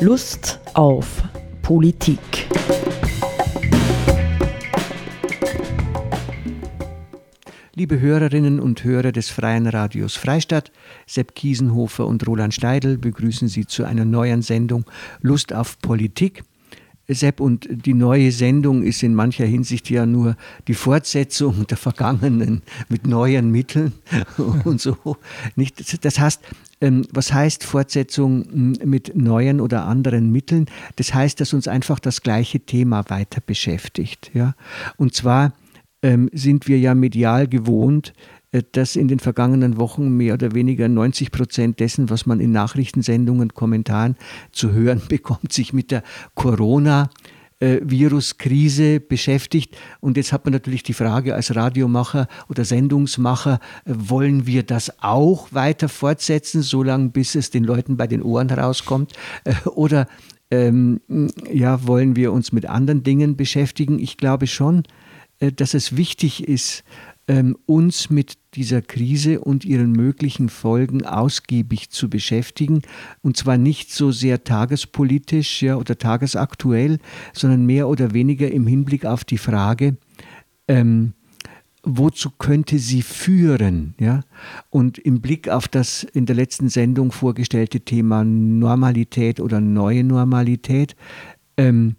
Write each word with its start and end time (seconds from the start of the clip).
Lust 0.00 0.60
auf 0.74 1.24
Politik. 1.60 2.20
Liebe 7.74 7.98
Hörerinnen 7.98 8.60
und 8.60 8.84
Hörer 8.84 9.10
des 9.10 9.28
Freien 9.28 9.66
Radios 9.66 10.14
Freistadt, 10.14 10.70
Sepp 11.08 11.34
Kiesenhofer 11.34 12.06
und 12.06 12.24
Roland 12.28 12.54
Steidl 12.54 12.96
begrüßen 12.96 13.48
Sie 13.48 13.66
zu 13.66 13.84
einer 13.84 14.04
neuen 14.04 14.42
Sendung 14.42 14.84
Lust 15.20 15.52
auf 15.52 15.80
Politik. 15.80 16.44
Sepp, 17.10 17.40
und 17.40 17.66
die 17.70 17.94
neue 17.94 18.30
Sendung 18.32 18.82
ist 18.82 19.02
in 19.02 19.14
mancher 19.14 19.46
Hinsicht 19.46 19.88
ja 19.88 20.04
nur 20.04 20.36
die 20.66 20.74
Fortsetzung 20.74 21.66
der 21.70 21.78
vergangenen 21.78 22.62
mit 22.88 23.06
neuen 23.06 23.50
Mitteln 23.50 23.92
und 24.64 24.80
so. 24.80 24.96
Nicht, 25.56 26.04
das 26.04 26.18
heißt, 26.18 26.42
ähm, 26.80 27.06
was 27.10 27.32
heißt 27.32 27.64
Fortsetzung 27.64 28.44
hm, 28.44 28.78
mit 28.84 29.16
neuen 29.16 29.60
oder 29.60 29.86
anderen 29.86 30.30
Mitteln? 30.30 30.66
Das 30.96 31.14
heißt, 31.14 31.40
dass 31.40 31.54
uns 31.54 31.66
einfach 31.66 31.98
das 31.98 32.22
gleiche 32.22 32.60
Thema 32.60 33.04
weiter 33.08 33.40
beschäftigt. 33.40 34.30
Ja? 34.34 34.54
Und 34.96 35.14
zwar 35.14 35.54
ähm, 36.02 36.28
sind 36.32 36.68
wir 36.68 36.78
ja 36.78 36.94
medial 36.94 37.48
gewohnt, 37.48 38.12
dass 38.72 38.96
in 38.96 39.08
den 39.08 39.18
vergangenen 39.18 39.76
Wochen 39.76 40.16
mehr 40.16 40.34
oder 40.34 40.54
weniger 40.54 40.88
90 40.88 41.30
Prozent 41.30 41.80
dessen, 41.80 42.08
was 42.10 42.26
man 42.26 42.40
in 42.40 42.50
Nachrichtensendungen, 42.52 43.54
Kommentaren 43.54 44.16
zu 44.52 44.72
hören 44.72 45.02
bekommt, 45.08 45.52
sich 45.52 45.72
mit 45.72 45.90
der 45.90 46.02
Corona- 46.34 47.10
Viruskrise 47.60 49.00
beschäftigt. 49.00 49.76
Und 50.00 50.16
jetzt 50.16 50.32
hat 50.32 50.44
man 50.44 50.52
natürlich 50.52 50.84
die 50.84 50.92
Frage 50.92 51.34
als 51.34 51.54
Radiomacher 51.56 52.28
oder 52.48 52.64
Sendungsmacher, 52.64 53.58
äh, 53.84 53.94
wollen 53.96 54.46
wir 54.46 54.62
das 54.62 55.02
auch 55.02 55.48
weiter 55.52 55.88
fortsetzen, 55.88 56.62
solange 56.62 57.08
bis 57.08 57.34
es 57.34 57.50
den 57.50 57.64
Leuten 57.64 57.96
bei 57.96 58.06
den 58.06 58.22
Ohren 58.22 58.48
rauskommt? 58.48 59.12
Äh, 59.42 59.54
oder 59.70 60.06
ähm, 60.52 61.00
ja, 61.52 61.86
wollen 61.86 62.14
wir 62.14 62.32
uns 62.32 62.52
mit 62.52 62.66
anderen 62.66 63.02
Dingen 63.02 63.36
beschäftigen? 63.36 63.98
Ich 63.98 64.16
glaube 64.16 64.46
schon, 64.46 64.84
dass 65.56 65.74
es 65.74 65.96
wichtig 65.96 66.48
ist, 66.48 66.84
ähm, 67.28 67.56
uns 67.66 68.08
mit 68.08 68.38
dieser 68.54 68.80
Krise 68.80 69.40
und 69.40 69.64
ihren 69.64 69.92
möglichen 69.92 70.48
Folgen 70.48 71.04
ausgiebig 71.04 71.90
zu 71.90 72.08
beschäftigen. 72.08 72.82
Und 73.20 73.36
zwar 73.36 73.58
nicht 73.58 73.92
so 73.92 74.10
sehr 74.10 74.42
tagespolitisch 74.42 75.62
ja, 75.62 75.76
oder 75.76 75.98
tagesaktuell, 75.98 76.98
sondern 77.34 77.66
mehr 77.66 77.86
oder 77.88 78.14
weniger 78.14 78.50
im 78.50 78.66
Hinblick 78.66 79.04
auf 79.04 79.24
die 79.24 79.38
Frage, 79.38 79.98
ähm, 80.66 81.12
wozu 81.82 82.30
könnte 82.30 82.78
sie 82.78 83.02
führen? 83.02 83.94
Ja? 84.00 84.22
Und 84.70 84.98
im 84.98 85.20
Blick 85.20 85.50
auf 85.50 85.68
das 85.68 86.04
in 86.04 86.24
der 86.24 86.34
letzten 86.34 86.70
Sendung 86.70 87.12
vorgestellte 87.12 87.80
Thema 87.80 88.24
Normalität 88.24 89.38
oder 89.38 89.60
neue 89.60 90.02
Normalität, 90.02 90.96
ähm, 91.58 91.96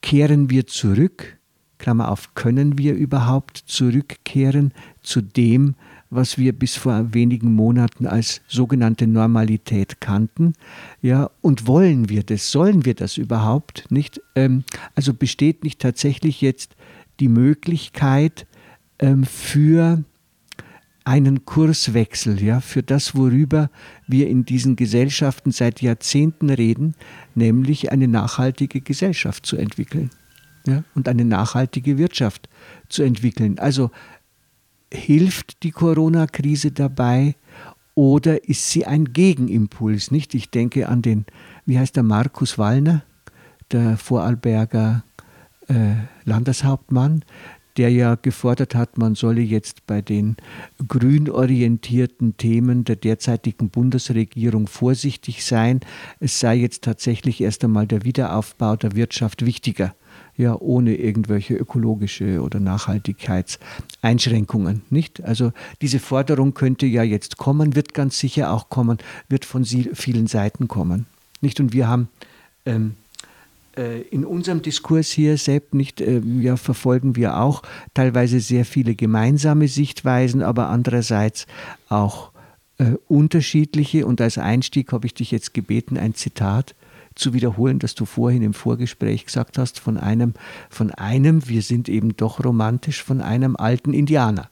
kehren 0.00 0.48
wir 0.48 0.66
zurück 0.66 1.39
Klammer 1.80 2.10
auf, 2.10 2.34
können 2.34 2.78
wir 2.78 2.94
überhaupt 2.94 3.56
zurückkehren 3.56 4.72
zu 5.02 5.20
dem, 5.20 5.74
was 6.10 6.38
wir 6.38 6.52
bis 6.52 6.76
vor 6.76 7.14
wenigen 7.14 7.54
Monaten 7.54 8.06
als 8.06 8.42
sogenannte 8.46 9.06
Normalität 9.06 10.00
kannten? 10.00 10.52
Ja, 11.00 11.30
und 11.40 11.66
wollen 11.66 12.08
wir 12.08 12.22
das? 12.22 12.50
Sollen 12.50 12.84
wir 12.84 12.94
das 12.94 13.16
überhaupt 13.16 13.90
nicht? 13.90 14.20
Ähm, 14.34 14.64
also 14.94 15.14
besteht 15.14 15.64
nicht 15.64 15.80
tatsächlich 15.80 16.40
jetzt 16.40 16.76
die 17.18 17.28
Möglichkeit 17.28 18.46
ähm, 18.98 19.24
für 19.24 20.04
einen 21.04 21.46
Kurswechsel, 21.46 22.42
ja, 22.42 22.60
für 22.60 22.82
das, 22.82 23.16
worüber 23.16 23.70
wir 24.06 24.28
in 24.28 24.44
diesen 24.44 24.76
Gesellschaften 24.76 25.50
seit 25.50 25.80
Jahrzehnten 25.80 26.50
reden, 26.50 26.94
nämlich 27.34 27.90
eine 27.90 28.06
nachhaltige 28.06 28.82
Gesellschaft 28.82 29.46
zu 29.46 29.56
entwickeln 29.56 30.10
ja, 30.66 30.84
und 30.94 31.08
eine 31.08 31.24
nachhaltige 31.24 31.98
Wirtschaft 31.98 32.48
zu 32.88 33.02
entwickeln. 33.02 33.58
Also 33.58 33.90
hilft 34.92 35.62
die 35.62 35.70
Corona-Krise 35.70 36.72
dabei 36.72 37.36
oder 37.94 38.48
ist 38.48 38.70
sie 38.70 38.86
ein 38.86 39.12
Gegenimpuls? 39.12 40.10
Nicht? 40.10 40.34
Ich 40.34 40.50
denke 40.50 40.88
an 40.88 41.02
den, 41.02 41.26
wie 41.66 41.78
heißt 41.78 41.96
der 41.96 42.02
Markus 42.02 42.58
Wallner, 42.58 43.04
der 43.70 43.96
Vorarlberger 43.96 45.04
äh, 45.68 45.94
Landeshauptmann, 46.24 47.24
der 47.76 47.90
ja 47.90 48.16
gefordert 48.16 48.74
hat, 48.74 48.98
man 48.98 49.14
solle 49.14 49.40
jetzt 49.40 49.86
bei 49.86 50.02
den 50.02 50.36
grün 50.88 51.30
orientierten 51.30 52.36
Themen 52.36 52.84
der 52.84 52.96
derzeitigen 52.96 53.70
Bundesregierung 53.70 54.66
vorsichtig 54.66 55.44
sein. 55.44 55.80
Es 56.18 56.40
sei 56.40 56.56
jetzt 56.56 56.82
tatsächlich 56.82 57.40
erst 57.40 57.64
einmal 57.64 57.86
der 57.86 58.04
Wiederaufbau 58.04 58.76
der 58.76 58.96
Wirtschaft 58.96 59.46
wichtiger 59.46 59.94
ja 60.40 60.56
ohne 60.58 60.96
irgendwelche 60.96 61.54
ökologische 61.54 62.42
oder 62.42 62.58
Nachhaltigkeitseinschränkungen, 62.58 64.82
nicht? 64.90 65.22
Also 65.22 65.52
diese 65.80 66.00
Forderung 66.00 66.54
könnte 66.54 66.86
ja 66.86 67.02
jetzt 67.02 67.36
kommen, 67.36 67.76
wird 67.76 67.94
ganz 67.94 68.18
sicher 68.18 68.52
auch 68.52 68.68
kommen, 68.68 68.98
wird 69.28 69.44
von 69.44 69.64
vielen 69.64 70.26
Seiten 70.26 70.66
kommen, 70.66 71.06
nicht? 71.40 71.60
Und 71.60 71.72
wir 71.72 71.86
haben 71.86 72.08
ähm, 72.66 72.96
äh, 73.76 74.00
in 74.02 74.24
unserem 74.24 74.62
Diskurs 74.62 75.10
hier 75.10 75.36
selbst 75.38 75.74
nicht, 75.74 76.00
äh, 76.00 76.20
ja, 76.40 76.56
verfolgen 76.56 77.16
wir 77.16 77.38
auch 77.38 77.62
teilweise 77.94 78.40
sehr 78.40 78.64
viele 78.64 78.94
gemeinsame 78.94 79.68
Sichtweisen, 79.68 80.42
aber 80.42 80.68
andererseits 80.68 81.46
auch 81.88 82.32
äh, 82.78 82.92
unterschiedliche. 83.08 84.06
Und 84.06 84.20
als 84.20 84.38
Einstieg 84.38 84.92
habe 84.92 85.06
ich 85.06 85.14
dich 85.14 85.30
jetzt 85.30 85.54
gebeten, 85.54 85.96
ein 85.96 86.14
Zitat 86.14 86.74
zu 87.14 87.34
wiederholen, 87.34 87.78
das 87.78 87.94
du 87.94 88.04
vorhin 88.04 88.42
im 88.42 88.54
Vorgespräch 88.54 89.26
gesagt 89.26 89.58
hast, 89.58 89.78
von 89.78 89.96
einem, 89.96 90.34
von 90.68 90.90
einem, 90.92 91.48
wir 91.48 91.62
sind 91.62 91.88
eben 91.88 92.16
doch 92.16 92.44
romantisch, 92.44 93.02
von 93.02 93.20
einem 93.20 93.56
alten 93.56 93.92
Indianer. 93.92 94.50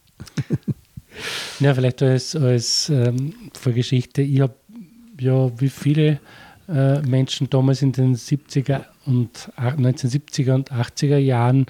ja, 1.61 1.75
vielleicht 1.75 2.03
als, 2.03 2.37
als 2.37 2.91
ähm, 2.91 3.35
Vorgeschichte. 3.59 4.23
Ich 4.23 4.41
habe 4.41 4.55
ja 5.21 5.51
wie 5.61 5.69
viele 5.69 6.21
äh, 6.69 7.01
Menschen 7.01 7.49
damals 7.51 7.83
in 7.83 7.93
den 7.93 8.15
70er 8.15 8.85
und 9.07 9.51
1970er 9.57 10.55
und 10.55 10.73
80er 10.73 11.17
Jahren 11.17 11.67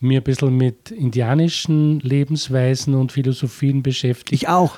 mir 0.00 0.20
ein 0.20 0.24
bisschen 0.24 0.56
mit 0.56 0.90
indianischen 0.90 2.00
Lebensweisen 2.00 2.94
und 2.94 3.12
Philosophien 3.12 3.82
beschäftigt. 3.82 4.32
Ich 4.32 4.48
auch. 4.48 4.76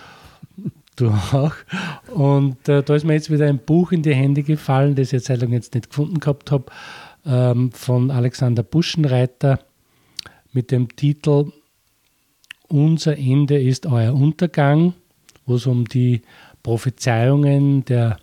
Du 0.96 1.10
auch. 1.10 1.54
Und 2.12 2.68
äh, 2.68 2.82
da 2.82 2.94
ist 2.94 3.04
mir 3.04 3.14
jetzt 3.14 3.30
wieder 3.30 3.46
ein 3.46 3.58
Buch 3.58 3.92
in 3.92 4.02
die 4.02 4.14
Hände 4.14 4.42
gefallen, 4.42 4.94
das 4.94 5.12
ich 5.12 5.26
jetzt 5.26 5.28
lang 5.28 5.52
jetzt 5.52 5.74
nicht 5.74 5.90
gefunden 5.90 6.20
gehabt 6.20 6.50
habe, 6.50 6.66
ähm, 7.26 7.72
von 7.72 8.10
Alexander 8.10 8.62
Buschenreiter 8.62 9.58
mit 10.52 10.70
dem 10.70 10.94
Titel 10.94 11.52
Unser 12.68 13.18
Ende 13.18 13.60
ist 13.60 13.86
euer 13.86 14.14
Untergang, 14.14 14.94
wo 15.46 15.56
es 15.56 15.66
um 15.66 15.86
die 15.86 16.22
Prophezeiungen 16.62 17.84
der 17.84 18.18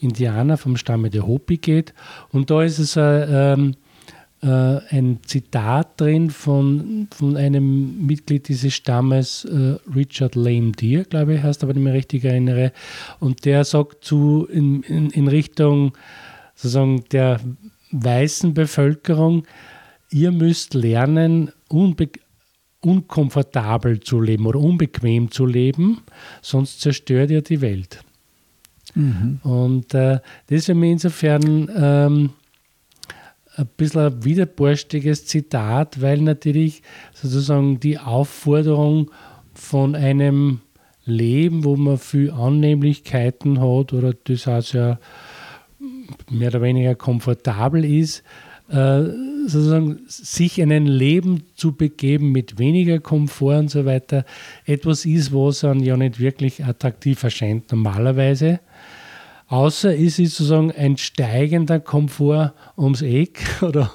Indianer 0.00 0.58
vom 0.58 0.76
Stamme 0.76 1.08
der 1.08 1.26
Hopi 1.26 1.56
geht. 1.56 1.94
Und 2.30 2.50
da 2.50 2.62
ist 2.62 2.78
es 2.78 2.96
äh, 2.96 3.52
ähm, 3.54 3.76
äh, 4.44 4.80
ein 4.94 5.20
Zitat 5.24 6.00
drin 6.00 6.30
von, 6.30 7.08
von 7.16 7.36
einem 7.36 8.06
Mitglied 8.06 8.48
dieses 8.48 8.74
Stammes, 8.74 9.44
äh, 9.46 9.76
Richard 9.94 10.34
Lame 10.34 10.72
Deer, 10.72 11.04
glaube 11.04 11.34
ich, 11.34 11.42
heißt, 11.42 11.64
aber 11.64 11.72
nicht 11.72 11.82
mehr 11.82 11.94
richtig 11.94 12.24
erinnere. 12.24 12.72
Und 13.20 13.46
der 13.46 13.64
sagt 13.64 14.04
zu 14.04 14.46
in, 14.50 14.82
in, 14.82 15.10
in 15.10 15.28
Richtung 15.28 15.92
sozusagen 16.54 17.04
der 17.10 17.40
weißen 17.90 18.52
Bevölkerung, 18.52 19.46
ihr 20.10 20.30
müsst 20.30 20.74
lernen, 20.74 21.50
unbe 21.68 22.10
unkomfortabel 22.80 24.00
zu 24.00 24.20
leben 24.20 24.44
oder 24.44 24.60
unbequem 24.60 25.30
zu 25.30 25.46
leben, 25.46 26.02
sonst 26.42 26.82
zerstört 26.82 27.30
ihr 27.30 27.40
die 27.40 27.62
Welt. 27.62 28.00
Mhm. 28.94 29.40
Und 29.42 29.94
äh, 29.94 30.20
das 30.48 30.58
ist 30.58 30.66
für 30.66 30.74
mich 30.74 30.90
insofern 30.90 31.70
ähm, 31.74 32.30
ein 33.56 33.68
bisschen 33.76 34.00
ein 34.00 34.24
widerborstiges 34.24 35.26
Zitat, 35.26 36.00
weil 36.00 36.20
natürlich 36.20 36.82
sozusagen 37.12 37.80
die 37.80 37.98
Aufforderung 37.98 39.10
von 39.54 39.94
einem 39.94 40.60
Leben, 41.04 41.64
wo 41.64 41.76
man 41.76 41.98
viel 41.98 42.30
Annehmlichkeiten 42.30 43.60
hat 43.60 43.92
oder 43.92 44.14
das 44.24 44.46
heißt 44.46 44.72
ja 44.74 44.98
mehr 46.30 46.48
oder 46.48 46.62
weniger 46.62 46.94
komfortabel 46.94 47.84
ist, 47.84 48.22
äh, 48.68 49.02
sozusagen 49.46 50.00
sich 50.06 50.58
in 50.58 50.72
ein 50.72 50.86
Leben 50.86 51.44
zu 51.54 51.72
begeben 51.72 52.32
mit 52.32 52.58
weniger 52.58 52.98
Komfort 52.98 53.58
und 53.58 53.70
so 53.70 53.84
weiter, 53.84 54.24
etwas 54.64 55.04
ist, 55.04 55.32
was 55.34 55.60
dann 55.60 55.80
ja 55.80 55.96
nicht 55.96 56.18
wirklich 56.18 56.64
attraktiv 56.64 57.22
erscheint 57.22 57.70
normalerweise. 57.70 58.60
Außer 59.54 59.96
es 59.96 60.18
ist 60.18 60.34
sozusagen 60.34 60.72
ein 60.72 60.96
steigender 60.96 61.78
Komfort 61.78 62.54
ums 62.76 63.02
Eck 63.02 63.40
oder 63.62 63.88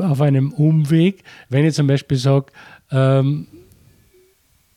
auf 0.00 0.20
einem 0.20 0.52
Umweg. 0.52 1.24
Wenn 1.48 1.64
ich 1.64 1.72
zum 1.72 1.86
Beispiel 1.86 2.18
sage, 2.18 2.52
ähm, 2.90 3.46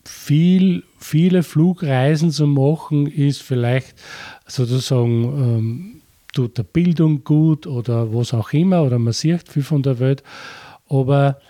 viel, 0.06 0.84
viele 0.98 1.44
Flugreisen 1.44 2.32
zu 2.32 2.48
machen, 2.48 3.08
ist 3.08 3.44
vielleicht 3.44 3.94
sozusagen 4.48 5.24
ähm, 5.26 6.02
tut 6.34 6.58
der 6.60 6.64
Bildung 6.64 7.26
gut 7.26 7.68
oder 7.68 8.14
was 8.14 8.34
auch 8.34 8.54
immer, 8.54 8.84
oder 8.84 8.98
man 9.00 9.12
sieht 9.12 9.50
viel 9.50 9.64
von 9.64 9.84
der 9.84 10.00
Welt. 10.00 10.24
Aber 10.88 11.42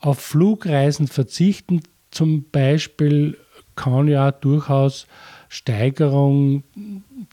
auf 0.00 0.18
Flugreisen 0.18 1.08
verzichten 1.08 1.80
zum 2.10 2.44
Beispiel 2.52 3.38
kann 3.76 4.08
ja 4.08 4.30
durchaus 4.30 5.06
Steigerung 5.54 6.64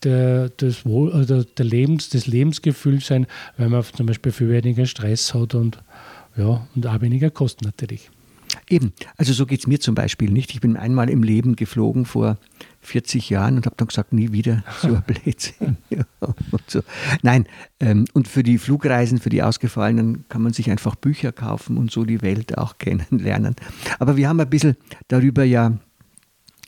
der, 0.03 0.49
des, 0.49 0.85
also 0.85 1.43
der 1.43 1.65
Lebens, 1.65 2.09
des 2.09 2.27
Lebensgefühls 2.27 3.07
sein, 3.07 3.25
weil 3.57 3.69
man 3.69 3.83
zum 3.83 4.05
Beispiel 4.05 4.31
viel 4.31 4.49
weniger 4.49 4.85
Stress 4.85 5.33
hat 5.33 5.55
und, 5.55 5.79
ja, 6.37 6.67
und 6.75 6.85
auch 6.85 7.01
weniger 7.01 7.31
Kosten 7.31 7.65
natürlich. 7.65 8.11
Eben, 8.69 8.93
also 9.17 9.33
so 9.33 9.47
geht 9.47 9.61
es 9.61 9.67
mir 9.67 9.79
zum 9.79 9.95
Beispiel 9.95 10.29
nicht. 10.29 10.51
Ich 10.51 10.61
bin 10.61 10.77
einmal 10.77 11.09
im 11.09 11.23
Leben 11.23 11.55
geflogen 11.55 12.05
vor 12.05 12.37
40 12.81 13.27
Jahren 13.31 13.55
und 13.55 13.65
habe 13.65 13.75
dann 13.77 13.87
gesagt, 13.87 14.13
nie 14.13 14.31
wieder 14.31 14.63
so 14.81 14.89
ein 14.89 15.03
Blödsinn. 15.07 15.77
ja, 15.89 16.03
und 16.21 16.61
so. 16.67 16.81
Nein, 17.23 17.47
ähm, 17.79 18.05
und 18.13 18.27
für 18.27 18.43
die 18.43 18.59
Flugreisen, 18.59 19.17
für 19.17 19.29
die 19.29 19.41
Ausgefallenen 19.41 20.25
kann 20.29 20.43
man 20.43 20.53
sich 20.53 20.69
einfach 20.69 20.95
Bücher 20.95 21.31
kaufen 21.31 21.77
und 21.77 21.89
so 21.89 22.05
die 22.05 22.21
Welt 22.21 22.55
auch 22.59 22.77
kennenlernen. 22.77 23.55
Aber 23.97 24.15
wir 24.15 24.29
haben 24.29 24.39
ein 24.39 24.49
bisschen 24.49 24.77
darüber 25.07 25.43
ja 25.43 25.79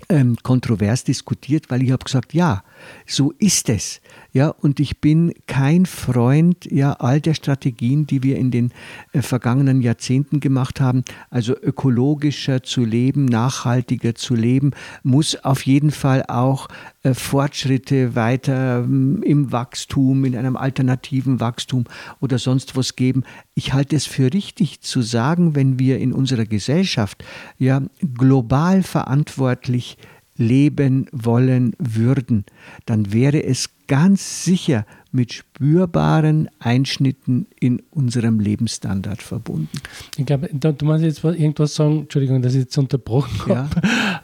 ähm, 0.10 0.38
kontrovers 0.44 1.04
diskutiert, 1.04 1.70
weil 1.70 1.84
ich 1.84 1.92
habe 1.92 2.04
gesagt, 2.04 2.34
ja, 2.34 2.64
so 3.06 3.32
ist 3.38 3.70
es. 3.70 4.02
Ja, 4.32 4.50
und 4.50 4.80
ich 4.80 5.00
bin 5.00 5.34
kein 5.46 5.86
Freund 5.86 6.66
ja, 6.72 6.94
all 6.94 7.22
der 7.22 7.36
Strategien, 7.36 8.08
die 8.08 8.24
wir 8.24 8.38
in 8.38 8.50
den 8.50 8.72
äh, 9.12 9.22
vergangenen 9.22 9.82
Jahrzehnten 9.82 10.40
gemacht 10.40 10.82
haben. 10.82 11.04
Also 11.30 11.56
ökologischer 11.56 12.64
zu 12.64 12.84
leben, 12.84 13.26
nachhaltiger 13.26 14.16
zu 14.16 14.34
leben, 14.34 14.72
muss 15.04 15.36
auf 15.44 15.66
jeden 15.66 15.92
Fall 15.92 16.24
auch 16.28 16.68
äh, 17.04 17.14
Fortschritte 17.14 18.16
weiter 18.16 18.80
ähm, 18.80 19.22
im 19.24 19.52
Wachstum, 19.52 20.26
in 20.26 20.36
einem 20.36 20.58
alternativen 20.58 21.40
Wachstum 21.40 21.86
oder 22.20 22.40
sonst 22.40 22.76
was 22.76 22.96
geben. 22.96 23.24
Ich 23.54 23.74
halte 23.74 23.96
es 23.96 24.08
für 24.08 24.34
richtig 24.34 24.82
zu 24.82 25.02
sagen, 25.04 25.54
wenn 25.54 25.78
wir 25.78 26.00
in 26.00 26.12
unserer 26.12 26.46
Gesellschaft 26.46 27.24
ja 27.60 27.84
global 28.16 28.82
verantwortlich 28.82 29.93
leben 30.38 31.08
wollen 31.12 31.76
würden, 31.78 32.46
dann 32.86 33.14
wäre 33.14 33.44
es 33.44 33.70
ganz 33.88 34.46
sicher 34.46 34.86
mit 35.12 35.34
spürbaren 35.34 36.50
Einschnitten 36.60 37.48
in 37.60 37.84
unserem 37.92 38.40
Lebensstandard 38.40 39.22
verbunden. 39.22 39.80
Ich 40.18 40.26
glaube, 40.26 40.50
du 40.52 40.86
meinst 40.86 41.06
jetzt 41.06 41.24
irgendwas 41.24 41.76
sagen, 41.76 42.02
Entschuldigung, 42.02 42.42
dass 42.42 42.54
ich 42.54 42.62
jetzt 42.62 42.78
unterbrochen 42.78 43.50
ja. 43.50 43.70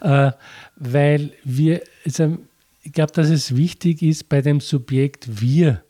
habe, 0.01 0.35
äh, 0.37 0.37
weil 0.77 1.31
wir, 1.43 1.81
also 2.05 2.37
ich 2.81 2.93
glaube, 2.93 3.11
dass 3.13 3.29
es 3.29 3.55
wichtig 3.55 4.01
ist, 4.01 4.29
bei 4.29 4.41
dem 4.41 4.61
Subjekt 4.61 5.41
wir 5.41 5.83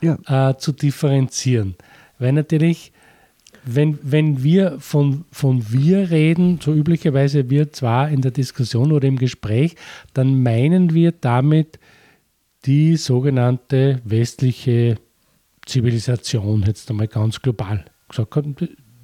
ja. 0.00 0.50
äh, 0.50 0.56
zu 0.56 0.72
differenzieren. 0.72 1.74
Weil 2.18 2.32
natürlich 2.32 2.92
wenn, 3.74 3.98
wenn 4.02 4.42
wir 4.42 4.80
von, 4.80 5.24
von 5.30 5.70
wir 5.70 6.10
reden, 6.10 6.58
so 6.62 6.72
üblicherweise 6.72 7.50
wir 7.50 7.72
zwar 7.72 8.08
in 8.08 8.22
der 8.22 8.30
Diskussion 8.30 8.92
oder 8.92 9.06
im 9.06 9.18
Gespräch, 9.18 9.74
dann 10.14 10.42
meinen 10.42 10.94
wir 10.94 11.12
damit 11.12 11.78
die 12.64 12.96
sogenannte 12.96 14.00
westliche 14.04 14.96
Zivilisation, 15.66 16.62
jetzt 16.66 16.90
einmal 16.90 17.08
ganz 17.08 17.42
global 17.42 17.84
gesagt. 18.08 18.38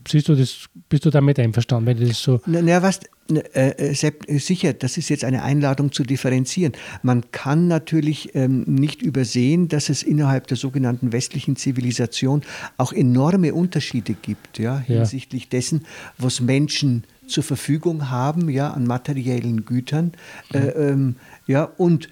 Siehst 0.06 0.28
du 0.28 0.34
das, 0.34 0.68
bist 0.88 1.04
du 1.04 1.10
damit 1.10 1.38
einverstanden, 1.38 1.86
wenn 1.86 2.08
das 2.08 2.22
so. 2.22 2.40
Na, 2.46 2.60
na 2.62 2.82
was, 2.82 3.00
äh, 3.30 3.70
äh, 3.70 3.94
Sepp, 3.94 4.26
sicher, 4.28 4.74
das 4.74 4.98
ist 4.98 5.08
jetzt 5.08 5.24
eine 5.24 5.42
Einladung 5.42 5.92
zu 5.92 6.02
differenzieren. 6.02 6.72
Man 7.02 7.30
kann 7.32 7.68
natürlich 7.68 8.34
ähm, 8.34 8.64
nicht 8.66 9.00
übersehen, 9.00 9.68
dass 9.68 9.88
es 9.88 10.02
innerhalb 10.02 10.46
der 10.46 10.58
sogenannten 10.58 11.12
westlichen 11.12 11.56
Zivilisation 11.56 12.42
auch 12.76 12.92
enorme 12.92 13.54
Unterschiede 13.54 14.14
gibt, 14.14 14.58
ja, 14.58 14.78
hinsichtlich 14.78 15.44
ja. 15.44 15.48
dessen, 15.52 15.86
was 16.18 16.40
Menschen 16.40 17.04
zur 17.26 17.42
Verfügung 17.42 18.10
haben, 18.10 18.50
ja, 18.50 18.70
an 18.70 18.86
materiellen 18.86 19.64
Gütern. 19.64 20.12
Äh, 20.52 20.58
ähm, 20.58 21.16
ja, 21.46 21.64
und 21.64 22.08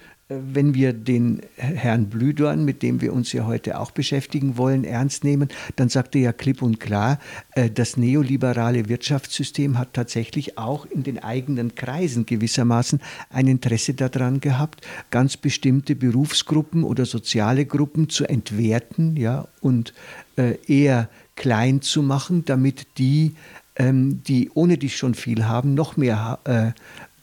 wenn 0.53 0.73
wir 0.73 0.93
den 0.93 1.41
Herrn 1.55 2.05
Blüdorn, 2.07 2.65
mit 2.65 2.81
dem 2.81 3.01
wir 3.01 3.13
uns 3.13 3.31
ja 3.33 3.45
heute 3.45 3.79
auch 3.79 3.91
beschäftigen 3.91 4.57
wollen, 4.57 4.83
ernst 4.83 5.23
nehmen, 5.23 5.49
dann 5.75 5.89
sagt 5.89 6.15
er 6.15 6.21
ja 6.21 6.33
klipp 6.33 6.61
und 6.61 6.79
klar, 6.79 7.19
äh, 7.51 7.69
das 7.69 7.97
neoliberale 7.97 8.89
Wirtschaftssystem 8.89 9.77
hat 9.77 9.93
tatsächlich 9.93 10.57
auch 10.57 10.85
in 10.85 11.03
den 11.03 11.21
eigenen 11.21 11.75
Kreisen 11.75 12.25
gewissermaßen 12.25 12.99
ein 13.29 13.47
Interesse 13.47 13.93
daran 13.93 14.39
gehabt, 14.39 14.85
ganz 15.11 15.37
bestimmte 15.37 15.95
Berufsgruppen 15.95 16.83
oder 16.83 17.05
soziale 17.05 17.65
Gruppen 17.65 18.09
zu 18.09 18.25
entwerten 18.25 19.15
ja, 19.17 19.47
und 19.61 19.93
äh, 20.37 20.57
eher 20.67 21.09
klein 21.35 21.81
zu 21.81 22.03
machen, 22.03 22.45
damit 22.45 22.97
die 22.97 23.33
ähm, 23.75 24.21
die 24.23 24.51
ohne 24.53 24.77
dich 24.77 24.97
schon 24.97 25.15
viel 25.15 25.45
haben, 25.45 25.73
noch 25.73 25.97
mehr 25.97 26.39
äh, 26.45 26.71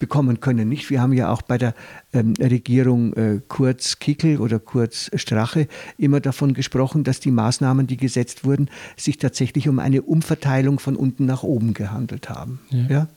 bekommen 0.01 0.41
können. 0.41 0.69
Nicht? 0.69 0.91
Wir 0.91 1.01
haben 1.01 1.13
ja 1.13 1.31
auch 1.31 1.43
bei 1.43 1.59
der 1.59 1.75
ähm, 2.13 2.35
Regierung 2.41 3.13
äh, 3.13 3.41
Kurz 3.47 4.01
Kickel 4.01 4.39
oder 4.41 4.59
Kurz 4.59 5.11
Strache 5.15 5.69
immer 5.97 6.19
davon 6.19 6.55
gesprochen, 6.55 7.05
dass 7.05 7.21
die 7.21 7.31
Maßnahmen, 7.31 7.87
die 7.87 7.97
gesetzt 7.97 8.45
wurden, 8.45 8.69
sich 8.97 9.19
tatsächlich 9.19 9.69
um 9.69 9.79
eine 9.79 10.03
Umverteilung 10.03 10.81
von 10.81 10.97
unten 10.97 11.27
nach 11.27 11.45
oben 11.45 11.75
gehandelt 11.75 12.29
haben. 12.29 12.59
Ja. 12.71 12.87
ja? 12.89 13.09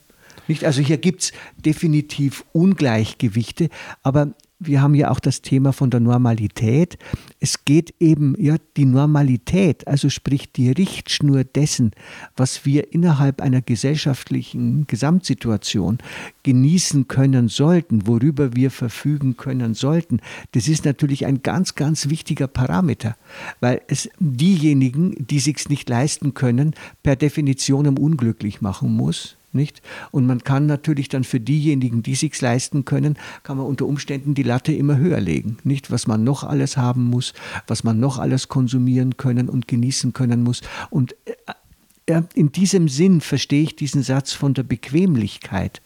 Nicht? 0.47 0.65
Also 0.65 0.81
hier 0.81 0.97
gibt 0.97 1.23
es 1.23 1.31
definitiv 1.57 2.43
Ungleichgewichte, 2.51 3.69
aber 4.03 4.33
wir 4.65 4.81
haben 4.81 4.95
ja 4.95 5.11
auch 5.11 5.19
das 5.19 5.41
Thema 5.41 5.73
von 5.73 5.89
der 5.89 5.99
Normalität. 5.99 6.97
Es 7.39 7.65
geht 7.65 7.93
eben, 7.99 8.35
ja, 8.37 8.55
die 8.77 8.85
Normalität, 8.85 9.87
also 9.87 10.09
sprich 10.09 10.51
die 10.51 10.71
Richtschnur 10.71 11.43
dessen, 11.43 11.91
was 12.35 12.65
wir 12.65 12.93
innerhalb 12.93 13.41
einer 13.41 13.61
gesellschaftlichen 13.61 14.87
Gesamtsituation 14.87 15.99
genießen 16.43 17.07
können 17.07 17.47
sollten, 17.47 18.07
worüber 18.07 18.55
wir 18.55 18.71
verfügen 18.71 19.37
können 19.37 19.73
sollten, 19.73 20.19
das 20.51 20.67
ist 20.67 20.85
natürlich 20.85 21.25
ein 21.25 21.43
ganz, 21.43 21.75
ganz 21.75 22.09
wichtiger 22.09 22.47
Parameter, 22.47 23.15
weil 23.59 23.81
es 23.87 24.09
diejenigen, 24.19 25.15
die 25.17 25.39
sich's 25.39 25.69
nicht 25.69 25.89
leisten 25.89 26.33
können, 26.33 26.73
per 27.03 27.15
Definition 27.15 27.97
unglücklich 27.97 28.61
machen 28.61 28.95
muss 28.95 29.37
nicht? 29.53 29.81
Und 30.11 30.25
man 30.25 30.43
kann 30.43 30.65
natürlich 30.65 31.09
dann 31.09 31.23
für 31.23 31.39
diejenigen, 31.39 32.03
die 32.03 32.15
sich 32.15 32.39
leisten 32.39 32.85
können, 32.85 33.17
kann 33.43 33.57
man 33.57 33.65
unter 33.65 33.85
Umständen 33.85 34.33
die 34.33 34.43
Latte 34.43 34.73
immer 34.73 34.97
höher 34.97 35.19
legen, 35.19 35.57
nicht? 35.63 35.91
Was 35.91 36.07
man 36.07 36.23
noch 36.23 36.43
alles 36.43 36.77
haben 36.77 37.05
muss, 37.05 37.33
was 37.67 37.83
man 37.83 37.99
noch 37.99 38.17
alles 38.17 38.47
konsumieren 38.47 39.17
können 39.17 39.49
und 39.49 39.67
genießen 39.67 40.13
können 40.13 40.43
muss. 40.43 40.61
Und 40.89 41.15
äh, 41.25 42.21
in 42.33 42.51
diesem 42.51 42.89
Sinn 42.89 43.21
verstehe 43.21 43.63
ich 43.63 43.75
diesen 43.75 44.03
Satz 44.03 44.33
von 44.33 44.53
der 44.53 44.63
Bequemlichkeit. 44.63 45.81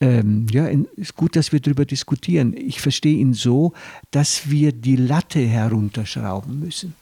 Ähm, 0.00 0.46
ja, 0.50 0.68
ist 0.96 1.16
gut, 1.16 1.36
dass 1.36 1.52
wir 1.52 1.60
darüber 1.60 1.84
diskutieren. 1.84 2.54
Ich 2.56 2.80
verstehe 2.80 3.16
ihn 3.16 3.32
so, 3.32 3.72
dass 4.10 4.50
wir 4.50 4.72
die 4.72 4.96
Latte 4.96 5.40
herunterschrauben 5.40 6.60
müssen. 6.60 6.94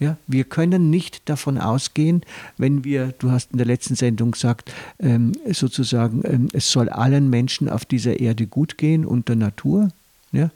Ja, 0.00 0.16
wir 0.26 0.44
können 0.44 0.90
nicht 0.90 1.28
davon 1.28 1.56
ausgehen, 1.56 2.22
wenn 2.58 2.84
wir, 2.84 3.14
du 3.18 3.30
hast 3.30 3.52
in 3.52 3.58
der 3.58 3.66
letzten 3.66 3.94
Sendung 3.94 4.32
gesagt, 4.32 4.72
ähm, 4.98 5.32
sozusagen, 5.52 6.22
ähm, 6.24 6.48
es 6.52 6.70
soll 6.70 6.88
allen 6.88 7.30
Menschen 7.30 7.68
auf 7.68 7.84
dieser 7.84 8.18
Erde 8.18 8.46
gut 8.46 8.76
gehen 8.76 9.06
und 9.06 9.28
der 9.28 9.36
Natur, 9.36 9.90
ja, 10.32 10.50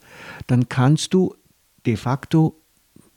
dann 0.49 0.69
kannst 0.69 1.15
du 1.15 1.35
de 1.87 1.97
facto 1.97 2.57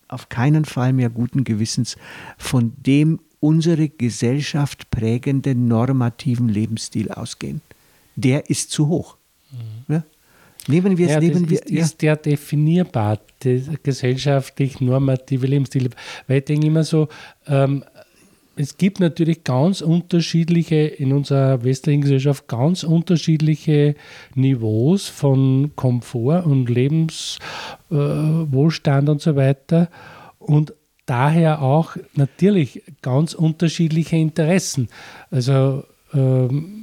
auf 0.07 0.29
keinen 0.29 0.65
Fall 0.65 0.93
mehr 0.93 1.09
guten 1.09 1.43
Gewissens 1.43 1.97
von 2.37 2.73
dem 2.77 3.19
unsere 3.39 3.89
Gesellschaft 3.89 4.91
prägenden 4.91 5.67
normativen 5.67 6.47
Lebensstil 6.47 7.11
ausgehen. 7.11 7.61
Der 8.15 8.49
ist 8.49 8.69
zu 8.69 8.87
hoch. 8.87 9.17
Mhm. 9.51 9.95
Ja? 9.95 10.03
Nehmen 10.67 10.97
wir 10.97 11.07
es, 11.07 11.13
ja, 11.13 11.19
nehmen 11.19 11.49
wir. 11.49 11.59
Ist, 11.59 11.69
ja. 11.69 11.81
ist 11.81 12.01
der 12.01 12.15
definierbar, 12.15 13.19
gesellschaftlich 13.83 14.79
normative 14.79 15.47
Lebensstil? 15.47 15.89
Weil 16.27 16.39
ich 16.39 16.45
denke 16.45 16.67
immer 16.67 16.83
so, 16.83 17.07
ähm, 17.47 17.83
es 18.55 18.77
gibt 18.77 18.99
natürlich 18.99 19.43
ganz 19.43 19.81
unterschiedliche, 19.81 20.75
in 20.75 21.13
unserer 21.13 21.63
westlichen 21.63 22.01
Gesellschaft, 22.01 22.47
ganz 22.47 22.83
unterschiedliche 22.83 23.95
Niveaus 24.35 25.07
von 25.07 25.71
Komfort 25.75 26.45
und 26.45 26.69
Lebenswohlstand 26.69 29.07
äh, 29.07 29.11
und 29.11 29.21
so 29.21 29.35
weiter. 29.35 29.89
Und 30.37 30.73
daher 31.05 31.61
auch 31.61 31.95
natürlich 32.13 32.83
ganz 33.01 33.33
unterschiedliche 33.33 34.17
Interessen. 34.17 34.89
Also 35.31 35.83
ähm, 36.13 36.80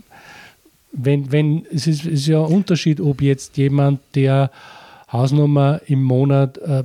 wenn, 0.98 1.32
wenn, 1.32 1.66
es 1.72 1.86
ist, 1.86 2.04
ist 2.04 2.26
ja 2.26 2.44
ein 2.44 2.52
Unterschied, 2.52 3.00
ob 3.00 3.22
jetzt 3.22 3.56
jemand, 3.56 4.00
der 4.14 4.50
Hausnummer 5.10 5.80
im 5.86 6.02
Monat 6.02 6.58
äh, 6.58 6.84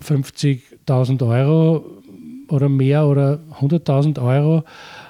50.000 0.00 1.26
Euro 1.26 1.84
oder 2.48 2.68
mehr 2.68 3.06
oder 3.06 3.40
100.000 3.60 4.22
Euro 4.22 4.62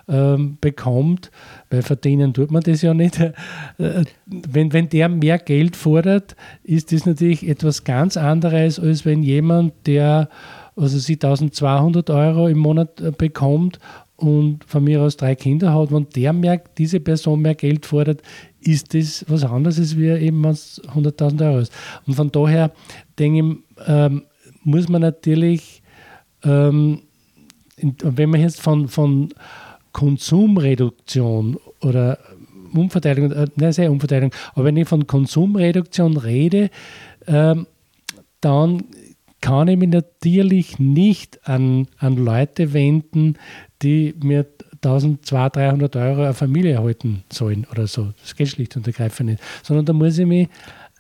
ähm, 0.08 0.56
bekommt, 0.60 1.30
weil 1.68 1.82
verdienen 1.82 2.32
tut 2.32 2.50
man 2.50 2.62
das 2.62 2.82
ja 2.82 2.94
nicht. 2.94 3.20
Äh, 3.78 4.04
wenn, 4.24 4.72
wenn 4.72 4.88
der 4.88 5.10
mehr 5.10 5.38
Geld 5.38 5.76
fordert, 5.76 6.34
ist 6.62 6.92
das 6.92 7.04
natürlich 7.04 7.46
etwas 7.46 7.84
ganz 7.84 8.16
anderes, 8.16 8.80
als 8.80 9.04
wenn 9.04 9.22
jemand, 9.22 9.74
der 9.86 10.30
also 10.76 10.98
sie 10.98 11.14
1200 11.14 12.08
Euro 12.08 12.48
im 12.48 12.58
Monat 12.58 13.00
äh, 13.02 13.10
bekommt 13.10 13.78
und 14.16 14.64
von 14.64 14.85
mir 14.85 15.02
aus 15.02 15.16
drei 15.16 15.35
Kinder 15.35 15.75
hat, 15.75 15.92
wenn 15.92 16.08
der 16.14 16.32
merkt, 16.32 16.78
diese 16.78 17.00
Person 17.00 17.42
mehr 17.42 17.54
Geld 17.54 17.85
fordert, 17.87 18.23
ist 18.61 18.94
das 18.94 19.25
was 19.28 19.44
anderes, 19.44 19.78
als 19.78 19.96
wie 19.96 20.08
eben, 20.08 20.42
wenn 20.42 20.50
es 20.50 20.80
100.000 20.94 21.46
Euro 21.46 21.58
ist. 21.58 21.73
Und 22.06 22.14
von 22.14 22.32
daher 22.32 22.73
denke 23.18 23.38
ich, 23.40 23.87
ähm, 23.87 24.23
muss 24.64 24.88
man 24.88 25.02
natürlich, 25.02 25.82
ähm, 26.42 27.02
wenn 27.76 28.30
man 28.30 28.40
jetzt 28.40 28.61
von, 28.61 28.88
von 28.88 29.28
Konsumreduktion 29.92 31.58
oder 31.82 32.18
Umverteilung, 32.75 33.32
äh, 33.32 33.46
nein, 33.56 33.73
sehr 33.73 33.90
Umverteilung, 33.90 34.30
aber 34.54 34.64
wenn 34.64 34.76
ich 34.76 34.88
von 34.88 35.06
Konsumreduktion 35.06 36.16
rede, 36.16 36.70
ähm, 37.26 37.66
dann 38.40 38.85
kann 39.40 39.69
ich 39.69 39.76
mich 39.78 39.90
natürlich 39.90 40.78
nicht 40.78 41.47
an, 41.49 41.88
an 41.99 42.16
Leute 42.16 42.73
wenden, 42.73 43.37
die 43.83 44.14
mir 44.23 44.47
1200, 44.83 45.57
300 45.57 45.97
Euro 45.97 46.23
eine 46.23 46.35
Familie 46.35 46.73
erhalten 46.73 47.25
sollen 47.33 47.66
oder 47.71 47.87
so. 47.87 48.12
Das 48.23 48.37
geht 48.37 48.49
schlicht 48.49 48.76
und 48.76 48.87
ergreifend 48.87 49.31
nicht. 49.31 49.43
Sondern 49.62 49.87
da 49.87 49.93
muss 49.93 50.19
ich 50.19 50.26
mich 50.26 50.49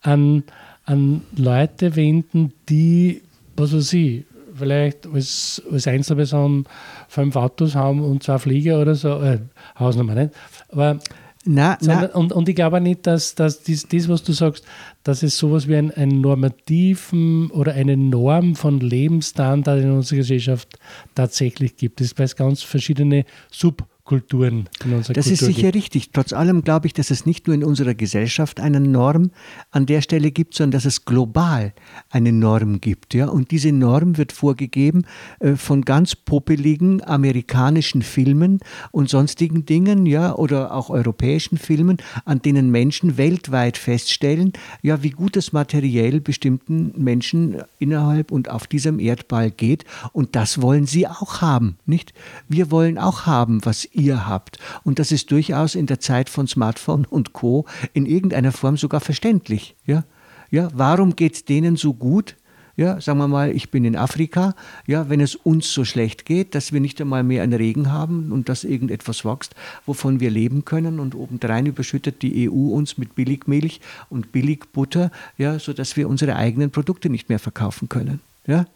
an, 0.02 0.44
an 0.84 1.22
Leute 1.36 1.94
wenden, 1.96 2.52
die, 2.68 3.22
was 3.56 3.74
weiß 3.74 3.92
ich, 3.94 4.24
vielleicht 4.54 5.06
als, 5.06 5.62
als 5.70 5.86
Einzelperson 5.86 6.66
fünf 7.08 7.36
Autos 7.36 7.74
haben 7.74 8.00
und 8.02 8.22
zwei 8.22 8.38
Flieger 8.38 8.80
oder 8.80 8.94
so, 8.94 9.20
äh, 9.20 9.38
Hausnummer 9.78 10.14
nicht. 10.14 10.34
Aber 10.70 10.98
na, 11.46 11.78
Sondern, 11.80 12.10
und, 12.10 12.32
und 12.32 12.48
ich 12.48 12.54
glaube 12.54 12.80
nicht, 12.80 13.06
dass, 13.06 13.34
dass 13.34 13.62
dies, 13.62 13.86
das, 13.88 14.08
was 14.08 14.22
du 14.22 14.32
sagst, 14.32 14.64
dass 15.04 15.22
es 15.22 15.38
sowas 15.38 15.68
wie 15.68 15.76
einen, 15.76 15.90
einen 15.92 16.20
normativen 16.20 17.50
oder 17.50 17.72
eine 17.72 17.96
Norm 17.96 18.56
von 18.56 18.80
Lebensstandard 18.80 19.80
in 19.82 19.90
unserer 19.92 20.18
Gesellschaft 20.18 20.78
tatsächlich 21.14 21.76
gibt. 21.76 22.00
Es 22.00 22.18
weiß 22.18 22.36
ganz 22.36 22.62
verschiedene 22.62 23.24
Sub- 23.50 23.86
Kulturen 24.06 24.68
in 24.84 24.94
unserer 24.94 25.14
Das 25.14 25.26
Kultur 25.26 25.48
ist 25.48 25.54
sicher 25.54 25.72
gibt. 25.72 25.74
richtig. 25.74 26.10
Trotz 26.12 26.32
allem 26.32 26.62
glaube 26.62 26.86
ich, 26.86 26.94
dass 26.94 27.10
es 27.10 27.26
nicht 27.26 27.48
nur 27.48 27.54
in 27.54 27.64
unserer 27.64 27.94
Gesellschaft 27.94 28.60
eine 28.60 28.80
Norm 28.80 29.32
an 29.72 29.84
der 29.84 30.00
Stelle 30.00 30.30
gibt, 30.30 30.54
sondern 30.54 30.78
dass 30.78 30.84
es 30.84 31.04
global 31.04 31.74
eine 32.10 32.32
Norm 32.32 32.80
gibt. 32.80 33.14
Ja? 33.14 33.26
Und 33.26 33.50
diese 33.50 33.72
Norm 33.72 34.16
wird 34.16 34.32
vorgegeben 34.32 35.04
äh, 35.40 35.56
von 35.56 35.82
ganz 35.82 36.14
popeligen 36.14 37.02
amerikanischen 37.04 38.02
Filmen 38.02 38.60
und 38.92 39.10
sonstigen 39.10 39.66
Dingen, 39.66 40.06
ja, 40.06 40.34
oder 40.34 40.72
auch 40.72 40.88
europäischen 40.88 41.58
Filmen, 41.58 41.96
an 42.24 42.40
denen 42.40 42.70
Menschen 42.70 43.16
weltweit 43.16 43.76
feststellen, 43.76 44.52
ja, 44.82 45.02
wie 45.02 45.10
gut 45.10 45.36
es 45.36 45.52
materiell 45.52 46.20
bestimmten 46.20 46.92
Menschen 46.96 47.62
innerhalb 47.80 48.30
und 48.30 48.50
auf 48.50 48.68
diesem 48.68 49.00
Erdball 49.00 49.50
geht. 49.50 49.84
Und 50.12 50.36
das 50.36 50.62
wollen 50.62 50.86
sie 50.86 51.08
auch 51.08 51.40
haben, 51.40 51.76
nicht? 51.86 52.14
Wir 52.48 52.70
wollen 52.70 52.98
auch 52.98 53.26
haben, 53.26 53.64
was 53.64 53.84
ihr 53.96 54.26
habt. 54.26 54.58
Und 54.84 54.98
das 54.98 55.12
ist 55.12 55.30
durchaus 55.30 55.74
in 55.74 55.86
der 55.86 56.00
Zeit 56.00 56.28
von 56.30 56.46
Smartphone 56.46 57.04
und 57.10 57.32
Co. 57.32 57.66
in 57.92 58.06
irgendeiner 58.06 58.52
Form 58.52 58.76
sogar 58.76 59.00
verständlich. 59.00 59.74
Ja? 59.86 60.04
Ja, 60.50 60.68
warum 60.74 61.16
geht 61.16 61.34
es 61.34 61.44
denen 61.44 61.76
so 61.76 61.94
gut? 61.94 62.36
Ja, 62.78 63.00
sagen 63.00 63.18
wir 63.18 63.26
mal, 63.26 63.56
ich 63.56 63.70
bin 63.70 63.86
in 63.86 63.96
Afrika, 63.96 64.54
ja, 64.86 65.08
wenn 65.08 65.20
es 65.20 65.34
uns 65.34 65.72
so 65.72 65.86
schlecht 65.86 66.26
geht, 66.26 66.54
dass 66.54 66.74
wir 66.74 66.80
nicht 66.80 67.00
einmal 67.00 67.22
mehr 67.22 67.42
einen 67.42 67.54
Regen 67.54 67.90
haben 67.90 68.32
und 68.32 68.50
dass 68.50 68.64
irgendetwas 68.64 69.24
wächst, 69.24 69.54
wovon 69.86 70.20
wir 70.20 70.30
leben 70.30 70.66
können 70.66 71.00
und 71.00 71.14
obendrein 71.14 71.64
überschüttet 71.64 72.20
die 72.20 72.50
EU 72.50 72.74
uns 72.74 72.98
mit 72.98 73.14
Billigmilch 73.14 73.80
und 74.10 74.30
Billigbutter, 74.30 75.10
ja, 75.38 75.58
sodass 75.58 75.96
wir 75.96 76.06
unsere 76.06 76.36
eigenen 76.36 76.70
Produkte 76.70 77.08
nicht 77.08 77.30
mehr 77.30 77.38
verkaufen 77.38 77.88
können. 77.88 78.20
Ja? 78.46 78.66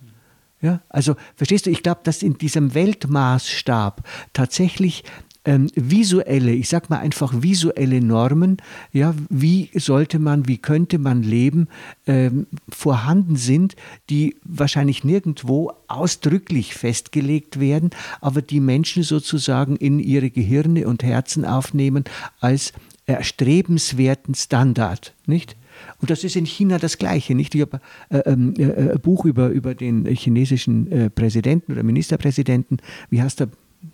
Ja, 0.62 0.82
also 0.88 1.16
verstehst 1.36 1.66
du, 1.66 1.70
ich 1.70 1.82
glaube, 1.82 2.00
dass 2.04 2.22
in 2.22 2.36
diesem 2.36 2.74
Weltmaßstab 2.74 4.06
tatsächlich 4.32 5.04
ähm, 5.44 5.68
visuelle, 5.74 6.52
ich 6.52 6.68
sag 6.68 6.90
mal 6.90 6.98
einfach 6.98 7.32
visuelle 7.42 8.02
Normen, 8.02 8.58
ja, 8.92 9.14
wie 9.30 9.70
sollte 9.74 10.18
man, 10.18 10.48
wie 10.48 10.58
könnte 10.58 10.98
man 10.98 11.22
leben, 11.22 11.68
ähm, 12.06 12.46
vorhanden 12.68 13.36
sind, 13.36 13.74
die 14.10 14.36
wahrscheinlich 14.44 15.02
nirgendwo 15.02 15.72
ausdrücklich 15.88 16.74
festgelegt 16.74 17.58
werden, 17.58 17.90
aber 18.20 18.42
die 18.42 18.60
Menschen 18.60 19.02
sozusagen 19.02 19.76
in 19.76 19.98
ihre 19.98 20.30
Gehirne 20.30 20.86
und 20.86 21.02
Herzen 21.02 21.46
aufnehmen 21.46 22.04
als 22.40 22.74
erstrebenswerten 23.06 24.34
Standard, 24.34 25.14
nicht? 25.26 25.56
Und 26.00 26.10
das 26.10 26.24
ist 26.24 26.36
in 26.36 26.46
China 26.46 26.78
das 26.78 26.98
Gleiche. 26.98 27.34
Nicht? 27.34 27.54
Ich 27.54 27.60
habe 27.62 27.80
äh, 28.10 28.18
ähm, 28.18 28.54
äh, 28.58 28.62
äh, 28.62 28.92
ein 28.92 29.00
Buch 29.00 29.24
über, 29.24 29.48
über 29.48 29.74
den 29.74 30.06
chinesischen 30.06 30.90
äh, 30.90 31.10
Präsidenten 31.10 31.72
oder 31.72 31.82
Ministerpräsidenten, 31.82 32.78
wie 33.10 33.22
heißt 33.22 33.40
der? 33.40 33.48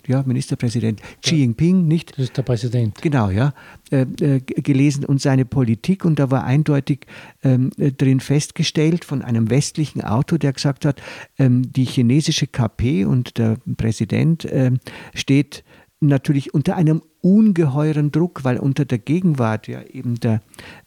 Ja, 0.09 0.25
Ministerpräsident 0.27 1.01
Xi 1.23 1.37
Jinping, 1.37 1.87
nicht? 1.87 2.11
Das 2.13 2.25
ist 2.25 2.37
der 2.37 2.43
Präsident. 2.43 3.01
Genau, 3.03 3.31
ja. 3.31 3.55
Äh, 3.93 4.05
äh, 4.21 4.41
gelesen 4.41 5.05
und 5.05 5.21
seine 5.21 5.45
Politik 5.45 6.05
und 6.05 6.19
da 6.19 6.29
war 6.29 6.43
eindeutig 6.43 7.07
ähm, 7.45 7.71
drin 7.77 8.19
festgestellt 8.19 9.05
von 9.05 9.23
einem 9.23 9.49
westlichen 9.49 10.03
Autor, 10.03 10.41
der 10.41 10.53
gesagt 10.53 10.85
hat, 10.87 11.01
ähm, 11.39 11.71
die 11.73 11.85
chinesische 11.85 12.49
KP 12.49 13.05
und 13.05 13.39
der 13.39 13.59
Präsident 13.77 14.45
ähm, 14.51 14.81
steht 15.15 15.63
natürlich 16.01 16.53
unter 16.53 16.77
einem 16.77 17.03
ungeheuren 17.27 18.13
Druck, 18.13 18.45
weil 18.45 18.59
unter 18.59 18.85
der 18.85 18.99
Gegenwart 18.99 19.67
ja 19.67 19.83
eben 19.83 20.21
der 20.21 20.41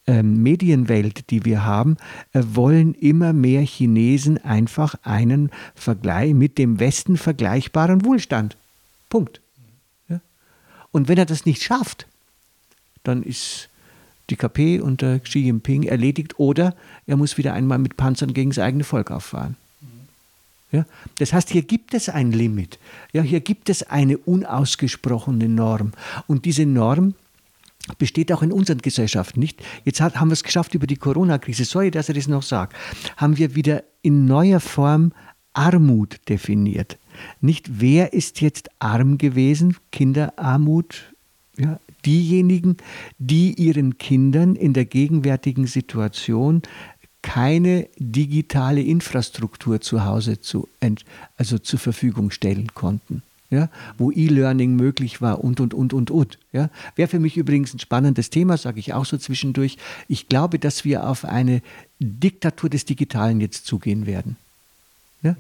äh, 0.08 0.24
Medienwelt, 0.24 1.30
die 1.32 1.44
wir 1.44 1.66
haben, 1.66 1.98
äh, 2.32 2.42
wollen 2.54 2.94
immer 2.94 3.34
mehr 3.34 3.62
Chinesen 3.62 4.38
einfach 4.38 4.96
einen 5.04 5.52
Vergleich 5.76 6.34
mit 6.34 6.58
dem 6.58 6.80
Westen 6.80 7.18
vergleichbaren 7.18 8.06
Wohlstand. 8.06 8.56
Punkt. 9.10 9.42
Ja? 10.08 10.22
Und 10.92 11.10
wenn 11.10 11.18
er 11.18 11.26
das 11.26 11.46
nicht 11.46 11.62
schafft, 11.62 12.08
dann 13.04 13.22
ist 13.22 13.70
die 14.30 14.38
KP 14.38 14.80
unter 14.80 15.20
Xi 15.20 15.40
Jinping 15.40 15.84
erledigt 15.84 16.40
oder 16.40 16.74
er 17.06 17.18
muss 17.18 17.38
wieder 17.38 17.54
einmal 17.54 17.80
mit 17.80 17.98
Panzern 17.98 18.34
gegen 18.34 18.52
das 18.52 18.60
eigene 18.60 18.86
Volk 18.86 19.12
auffahren. 19.12 19.58
Ja? 20.72 20.86
Das 21.18 21.34
heißt, 21.34 21.50
hier 21.50 21.64
gibt 21.64 21.94
es 21.94 22.10
ein 22.10 22.32
Limit. 22.32 22.80
Ja, 23.12 23.22
hier 23.22 23.40
gibt 23.40 23.70
es 23.70 23.84
eine 23.84 24.18
unausgesprochene 24.18 25.50
Norm. 25.50 25.92
Und 26.28 26.46
diese 26.46 26.66
Norm 26.66 27.16
besteht 27.98 28.32
auch 28.32 28.44
in 28.44 28.52
unseren 28.52 28.80
Gesellschaften 28.80 29.40
nicht. 29.40 29.64
Jetzt 29.84 30.02
hat, 30.02 30.20
haben 30.20 30.30
wir 30.30 30.34
es 30.34 30.44
geschafft 30.44 30.76
über 30.76 30.86
die 30.86 30.98
Corona-Krise, 30.98 31.66
sorry, 31.66 31.92
dass 31.92 32.10
ich 32.10 32.16
das 32.16 32.28
noch 32.28 32.44
sage, 32.44 32.76
haben 33.18 33.38
wir 33.38 33.56
wieder 33.56 33.84
in 34.02 34.26
neuer 34.26 34.60
Form 34.60 35.12
Armut 35.54 36.18
definiert. 36.30 36.98
Nicht 37.42 37.82
wer 37.82 38.14
ist 38.14 38.42
jetzt 38.42 38.70
arm 38.80 39.18
gewesen, 39.18 39.76
Kinderarmut, 39.92 41.14
ja, 41.58 41.80
diejenigen, 42.06 42.78
die 43.18 43.54
ihren 43.54 43.98
Kindern 43.98 44.56
in 44.56 44.74
der 44.74 44.86
gegenwärtigen 44.86 45.68
Situation 45.68 46.62
keine 47.22 47.88
digitale 47.98 48.82
Infrastruktur 48.82 49.82
zu 49.82 50.06
Hause 50.06 50.40
zu, 50.40 50.68
also 51.38 51.58
zur 51.58 51.80
Verfügung 51.80 52.32
stellen 52.32 52.74
konnten. 52.74 53.24
Ja, 53.52 53.70
wo 53.98 54.12
E-Learning 54.12 54.76
möglich 54.76 55.22
war 55.24 55.44
und, 55.44 55.60
und, 55.60 55.74
und, 55.74 55.92
und, 55.92 56.12
und. 56.12 56.38
Ja. 56.54 56.70
Wäre 56.96 57.08
für 57.08 57.18
mich 57.18 57.36
übrigens 57.36 57.74
ein 57.74 57.80
spannendes 57.80 58.30
Thema, 58.30 58.58
sage 58.58 58.80
ich 58.80 58.94
auch 58.94 59.06
so 59.06 59.18
zwischendurch. 59.18 59.78
Ich 60.08 60.28
glaube, 60.28 60.60
dass 60.60 60.86
wir 60.86 61.08
auf 61.08 61.26
eine 61.26 61.64
Diktatur 62.00 62.70
des 62.70 62.86
Digitalen 62.86 63.42
jetzt 63.42 63.66
zugehen 63.66 64.06
werden. 64.06 64.36
Ja? 65.24 65.32
Mhm. 65.32 65.38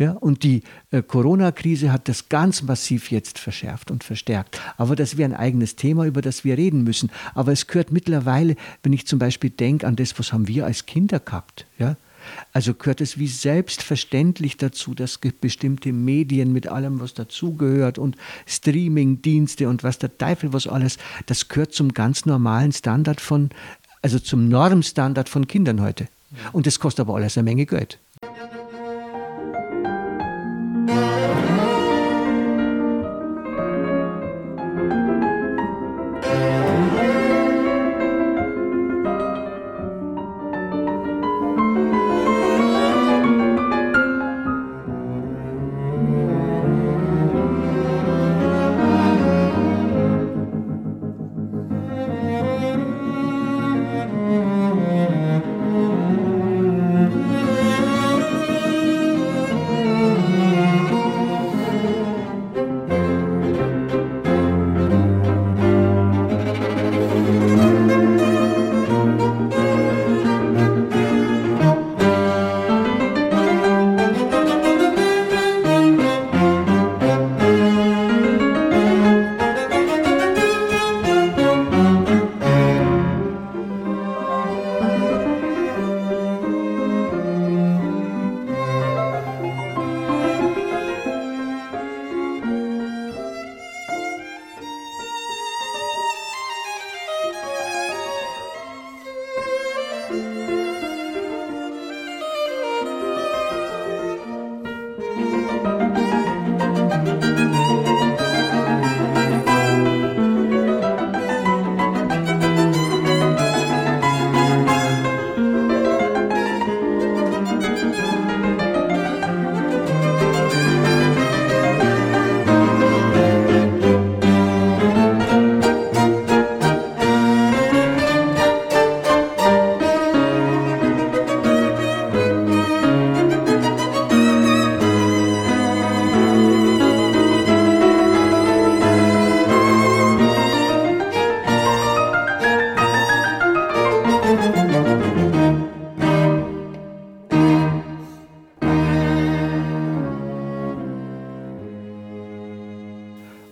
Ja, 0.00 0.12
und 0.12 0.44
die 0.44 0.62
äh, 0.92 1.02
Corona-Krise 1.02 1.92
hat 1.92 2.08
das 2.08 2.30
ganz 2.30 2.62
massiv 2.62 3.10
jetzt 3.10 3.38
verschärft 3.38 3.90
und 3.90 4.02
verstärkt. 4.02 4.58
Aber 4.78 4.96
das 4.96 5.18
wäre 5.18 5.28
ein 5.28 5.36
eigenes 5.36 5.76
Thema, 5.76 6.06
über 6.06 6.22
das 6.22 6.42
wir 6.42 6.56
reden 6.56 6.84
müssen. 6.84 7.10
Aber 7.34 7.52
es 7.52 7.66
gehört 7.66 7.92
mittlerweile, 7.92 8.56
wenn 8.82 8.94
ich 8.94 9.06
zum 9.06 9.18
Beispiel 9.18 9.50
denke 9.50 9.86
an 9.86 9.96
das, 9.96 10.18
was 10.18 10.32
haben 10.32 10.48
wir 10.48 10.64
als 10.64 10.86
Kinder 10.86 11.20
gehabt, 11.20 11.66
ja, 11.78 11.96
also 12.54 12.72
gehört 12.72 13.02
es 13.02 13.18
wie 13.18 13.26
selbstverständlich 13.26 14.56
dazu, 14.56 14.94
dass 14.94 15.18
bestimmte 15.18 15.92
Medien 15.92 16.52
mit 16.52 16.66
allem, 16.66 17.00
was 17.00 17.12
dazugehört 17.12 17.98
und 17.98 18.16
Streaming-Dienste 18.46 19.68
und 19.68 19.82
was 19.82 19.98
der 19.98 20.16
Teufel 20.16 20.52
was 20.52 20.66
alles, 20.66 20.96
das 21.26 21.48
gehört 21.48 21.74
zum 21.74 21.92
ganz 21.92 22.24
normalen 22.24 22.72
Standard 22.72 23.20
von, 23.20 23.50
also 24.00 24.18
zum 24.18 24.48
Normstandard 24.48 25.28
von 25.28 25.46
Kindern 25.46 25.82
heute. 25.82 26.08
Und 26.52 26.66
das 26.66 26.78
kostet 26.78 27.00
aber 27.00 27.16
alles 27.16 27.36
eine 27.36 27.44
Menge 27.44 27.66
Geld. 27.66 27.98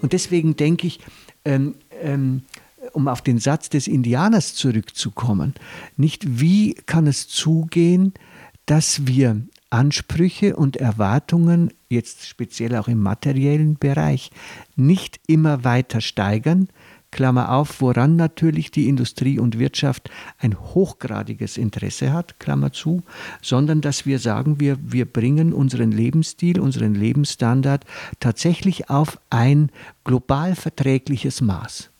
Und 0.08 0.14
deswegen 0.14 0.56
denke 0.56 0.86
ich, 0.86 1.00
ähm, 1.44 1.74
ähm, 2.02 2.40
um 2.94 3.08
auf 3.08 3.20
den 3.20 3.38
Satz 3.38 3.68
des 3.68 3.86
Indianers 3.86 4.54
zurückzukommen, 4.54 5.52
nicht 5.98 6.40
wie 6.40 6.72
kann 6.72 7.06
es 7.06 7.28
zugehen, 7.28 8.14
dass 8.64 9.06
wir 9.06 9.42
Ansprüche 9.68 10.56
und 10.56 10.78
Erwartungen, 10.78 11.74
jetzt 11.90 12.26
speziell 12.26 12.74
auch 12.76 12.88
im 12.88 13.02
materiellen 13.02 13.76
Bereich, 13.76 14.30
nicht 14.76 15.20
immer 15.26 15.62
weiter 15.64 16.00
steigern, 16.00 16.70
Klammer 17.10 17.52
auf, 17.52 17.80
woran 17.80 18.16
natürlich 18.16 18.70
die 18.70 18.88
Industrie 18.88 19.38
und 19.38 19.58
Wirtschaft 19.58 20.10
ein 20.38 20.58
hochgradiges 20.58 21.56
Interesse 21.56 22.12
hat, 22.12 22.38
Klammer 22.38 22.72
zu, 22.72 23.02
sondern 23.40 23.80
dass 23.80 24.04
wir 24.04 24.18
sagen, 24.18 24.60
wir, 24.60 24.78
wir 24.82 25.06
bringen 25.06 25.52
unseren 25.52 25.90
Lebensstil, 25.90 26.60
unseren 26.60 26.94
Lebensstandard 26.94 27.84
tatsächlich 28.20 28.90
auf 28.90 29.18
ein 29.30 29.70
global 30.04 30.54
verträgliches 30.54 31.40
Maß. 31.40 31.90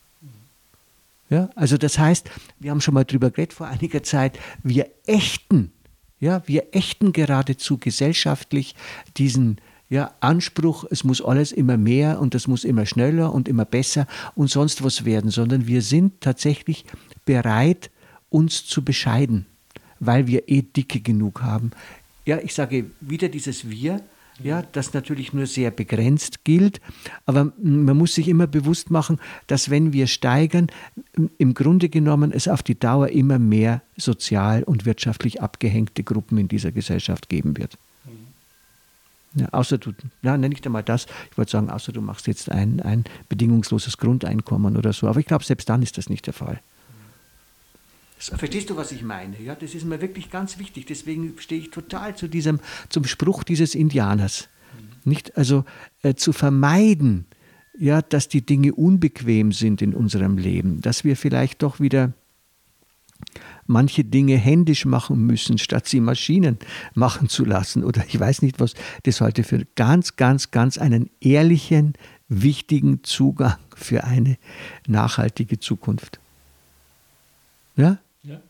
Ja, 1.31 1.51
also 1.55 1.77
das 1.77 1.99
heißt, 1.99 2.31
wir 2.59 2.71
haben 2.71 2.81
schon 2.81 2.95
mal 2.95 3.05
drüber 3.05 3.31
geredet 3.31 3.53
vor 3.53 3.67
einiger 3.67 4.03
Zeit, 4.03 4.39
wir 4.63 4.89
ächten, 5.07 5.73
ja, 6.21 6.43
wir 6.47 6.75
ächten 6.75 7.13
geradezu 7.13 7.79
gesellschaftlich 7.79 8.75
diesen 9.17 9.59
ja, 9.91 10.13
Anspruch, 10.21 10.85
es 10.91 11.05
muss 11.05 11.23
alles 11.23 11.53
immer 11.53 11.77
mehr 11.77 12.21
und 12.21 12.35
es 12.35 12.47
muss 12.47 12.65
immer 12.65 12.87
schneller 12.87 13.33
und 13.33 13.49
immer 13.49 13.65
besser 13.65 14.07
und 14.35 14.51
sonst 14.51 14.85
was 14.85 15.05
werden, 15.05 15.31
sondern 15.31 15.67
wir 15.67 15.83
sind 15.83 16.21
tatsächlich 16.21 16.85
bereit, 17.25 17.91
uns 18.29 18.67
zu 18.67 18.85
bescheiden, 18.85 19.47
weil 20.01 20.27
wir 20.27 20.49
eh 20.49 20.63
dicke 20.63 21.01
genug 21.01 21.43
haben. 21.43 21.71
Ja, 22.27 22.39
ich 22.39 22.53
sage 22.53 22.91
wieder 23.01 23.29
dieses 23.29 23.71
Wir, 23.71 24.03
ja, 24.43 24.63
das 24.73 24.93
natürlich 24.93 25.33
nur 25.33 25.47
sehr 25.47 25.71
begrenzt 25.71 26.45
gilt. 26.45 26.81
Aber 27.27 27.53
man 27.61 27.97
muss 27.97 28.15
sich 28.15 28.29
immer 28.29 28.47
bewusst 28.47 28.91
machen, 28.91 29.19
dass 29.47 29.71
wenn 29.71 29.93
wir 29.93 30.07
steigern, 30.07 30.69
im 31.39 31.55
Grunde 31.55 31.89
genommen 31.89 32.31
es 32.31 32.47
auf 32.47 32.63
die 32.63 32.79
Dauer 32.79 33.09
immer 33.09 33.39
mehr 33.39 33.83
sozial 33.97 34.63
und 34.63 34.87
wirtschaftlich 34.87 35.43
abgehängte 35.43 36.05
Gruppen 36.05 36.39
in 36.39 36.49
dieser 36.49 36.71
Gesellschaft 36.71 37.29
geben 37.29 37.57
wird. 37.57 37.79
Ja, 39.35 39.49
außer 39.51 39.79
du, 39.79 39.93
ja, 40.23 40.37
nenne 40.37 40.55
ich 40.55 40.61
dir 40.61 40.71
mal 40.71 40.83
das, 40.83 41.07
ich 41.31 41.39
wollte 41.39 41.51
sagen, 41.51 41.71
außer 41.71 41.93
du 41.93 42.01
machst 42.01 42.27
jetzt 42.27 42.51
ein, 42.51 42.81
ein 42.81 43.05
bedingungsloses 43.29 43.99
Grundeinkommen 43.99 44.77
oder 44.77 44.93
so. 44.93 45.07
Aber 45.07 45.21
ich 45.21 45.27
glaube, 45.27 45.45
selbst 45.45 45.69
dann 45.69 45.83
ist 45.83 45.99
das 45.99 46.09
nicht 46.09 46.27
der 46.27 46.35
Fall. 46.35 46.61
Verstehst 48.19 48.69
du, 48.71 48.77
was 48.77 48.91
ich 48.91 49.03
meine? 49.03 49.41
Ja, 49.41 49.55
das 49.55 49.75
ist 49.75 49.85
mir 49.85 50.01
wirklich 50.01 50.31
ganz 50.31 50.59
wichtig. 50.59 50.87
Deswegen 50.87 51.35
stehe 51.39 51.61
ich 51.61 51.71
total 51.71 52.17
zu 52.17 52.27
diesem, 52.27 52.59
zum 52.89 53.05
Spruch 53.05 53.45
dieses 53.45 53.75
Indianers. 53.75 54.49
Nicht, 55.05 55.37
also 55.37 55.65
äh, 56.03 56.15
zu 56.15 56.33
vermeiden, 56.33 57.27
ja, 57.79 58.03
dass 58.03 58.29
die 58.29 58.45
Dinge 58.45 58.75
unbequem 58.75 59.53
sind 59.53 59.81
in 59.83 59.95
unserem 59.95 60.37
Leben, 60.37 60.81
dass 60.81 61.05
wir 61.05 61.17
vielleicht 61.17 61.63
doch 61.63 61.79
wieder 61.79 62.13
manche 63.69 64.05
Dinge 64.05 64.37
händisch 64.37 64.85
machen 64.85 65.27
müssen, 65.27 65.59
statt 65.59 65.87
sie 65.87 66.01
Maschinen 66.01 66.59
machen 66.95 67.29
zu 67.29 67.45
lassen. 67.45 67.85
Oder 67.85 68.05
ich 68.07 68.19
weiß 68.19 68.43
nicht, 68.43 68.59
was 68.61 68.75
das 69.05 69.21
heute 69.21 69.45
für 69.45 69.65
ganz, 69.77 70.17
ganz, 70.17 70.51
ganz 70.51 70.79
einen 70.79 71.11
ehrlichen, 71.21 71.95
wichtigen 72.29 73.05
Zugang 73.05 73.59
für 73.75 74.05
eine 74.05 74.37
nachhaltige 74.87 75.59
Zukunft. 75.61 76.19
Ja? 77.77 77.99
Ja. 78.23 78.41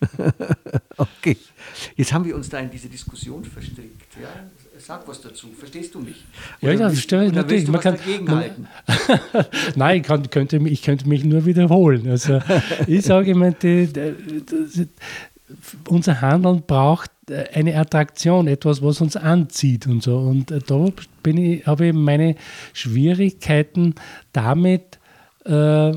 okay. 0.96 1.36
Jetzt 1.96 2.12
haben 2.12 2.24
wir 2.24 2.34
uns 2.34 2.48
da 2.48 2.58
in 2.58 2.70
diese 2.70 2.88
Diskussion 2.88 3.44
verstrickt. 3.44 4.16
Ja? 4.20 4.28
Sag 4.86 5.06
was 5.06 5.20
dazu. 5.20 5.48
Verstehst 5.58 5.94
du 5.94 6.00
mich? 6.00 6.24
Oder 6.62 6.72
ja, 6.72 6.80
ja, 6.80 6.90
verstehe 6.90 7.26
ich 7.26 7.32
natürlich. 7.32 7.68
Man 7.68 7.80
kann, 7.80 7.98
man, 8.22 8.44
Nein, 9.76 10.00
ich, 10.00 10.02
kann, 10.02 10.30
könnte, 10.30 10.56
ich 10.56 10.82
könnte 10.82 11.08
mich 11.08 11.24
nur 11.24 11.44
wiederholen. 11.44 12.08
Also 12.08 12.40
ich 12.86 13.04
sage 13.04 13.32
immer, 13.32 13.50
die, 13.50 13.86
die, 13.86 14.14
die, 14.42 14.88
unser 15.88 16.20
Handeln 16.20 16.62
braucht 16.66 17.10
äh, 17.28 17.44
eine 17.52 17.76
Attraktion, 17.76 18.46
etwas, 18.46 18.82
was 18.82 19.00
uns 19.00 19.16
anzieht 19.16 19.86
und 19.86 20.02
so. 20.02 20.18
Und 20.18 20.50
äh, 20.50 20.60
da 20.66 20.86
bin 21.22 21.36
ich, 21.36 21.66
habe 21.66 21.88
ich 21.88 21.92
meine 21.92 22.36
Schwierigkeiten 22.72 23.94
damit, 24.32 24.98
äh, 25.44 25.92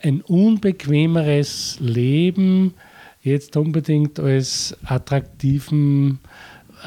ein 0.00 0.20
unbequemeres 0.20 1.78
Leben 1.80 2.74
jetzt 3.22 3.56
unbedingt 3.56 4.20
als 4.20 4.76
attraktiven 4.84 6.20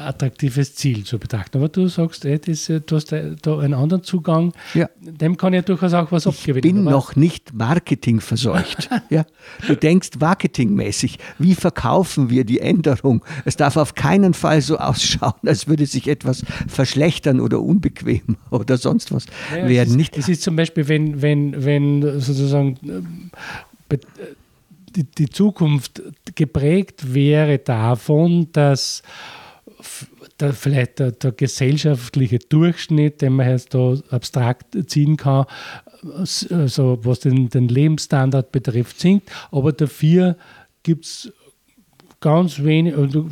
attraktives 0.00 0.74
Ziel 0.74 1.04
zu 1.04 1.18
betrachten. 1.18 1.58
Aber 1.58 1.68
du 1.68 1.88
sagst, 1.88 2.24
ey, 2.24 2.38
das, 2.38 2.66
du 2.66 2.96
hast 2.96 3.12
da 3.12 3.58
einen 3.58 3.74
anderen 3.74 4.02
Zugang, 4.02 4.52
ja. 4.74 4.88
dem 5.00 5.36
kann 5.36 5.52
ja 5.52 5.62
durchaus 5.62 5.92
auch 5.94 6.10
was 6.12 6.26
abgewinnen. 6.26 6.56
Ich 6.56 6.62
bin 6.62 6.84
noch 6.84 7.16
nicht 7.16 7.54
marketingverseucht. 7.54 8.90
ja. 9.10 9.24
Du 9.66 9.76
denkst 9.76 10.10
marketingmäßig, 10.18 11.18
wie 11.38 11.54
verkaufen 11.54 12.30
wir 12.30 12.44
die 12.44 12.60
Änderung? 12.60 13.24
Es 13.44 13.56
darf 13.56 13.76
auf 13.76 13.94
keinen 13.94 14.34
Fall 14.34 14.60
so 14.62 14.78
ausschauen, 14.78 15.34
als 15.46 15.68
würde 15.68 15.86
sich 15.86 16.08
etwas 16.08 16.42
verschlechtern 16.68 17.40
oder 17.40 17.60
unbequem 17.60 18.36
oder 18.50 18.76
sonst 18.76 19.12
was 19.12 19.26
ja, 19.54 19.68
werden. 19.68 20.00
Es 20.00 20.08
ist, 20.08 20.18
es 20.18 20.28
ist 20.28 20.42
zum 20.42 20.56
Beispiel, 20.56 20.88
wenn, 20.88 21.22
wenn, 21.22 21.64
wenn 21.64 22.20
sozusagen 22.20 22.78
äh, 23.88 23.98
die, 24.96 25.04
die 25.04 25.28
Zukunft 25.28 26.02
geprägt 26.34 27.14
wäre 27.14 27.58
davon, 27.58 28.48
dass 28.52 29.02
der, 30.40 30.52
vielleicht 30.52 30.98
der, 30.98 31.12
der, 31.12 31.32
gesellschaftliche 31.32 32.38
Durchschnitt, 32.38 33.22
den 33.22 33.34
man 33.34 33.48
jetzt 33.48 33.74
da 33.74 33.94
abstrakt 34.10 34.76
ziehen 34.90 35.16
kann, 35.16 35.46
also 36.02 36.98
was 37.02 37.20
den, 37.20 37.48
den 37.48 37.68
Lebensstandard 37.68 38.52
betrifft, 38.52 39.00
sinkt. 39.00 39.30
Aber 39.50 39.72
dafür 39.72 40.36
gibt 40.82 41.04
es 41.04 41.32
ganz 42.20 42.62
wenig, 42.62 42.96
also 42.96 43.28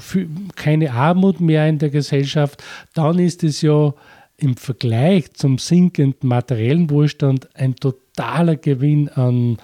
keine 0.57 0.93
Armut 0.93 1.41
mehr 1.41 1.69
in 1.69 1.79
der 1.79 1.91
Gesellschaft. 1.91 2.63
Dann 2.95 3.19
ist 3.19 3.45
es 3.45 3.63
ja 3.63 3.95
im 4.37 4.57
Vergleich 4.57 5.33
zum 5.33 5.59
sinkenden 5.59 6.29
materiellen 6.29 6.91
Wohlstand 6.91 7.49
ein 7.55 7.75
totaler 7.77 8.57
Gewinn 8.57 9.09
an 9.09 9.59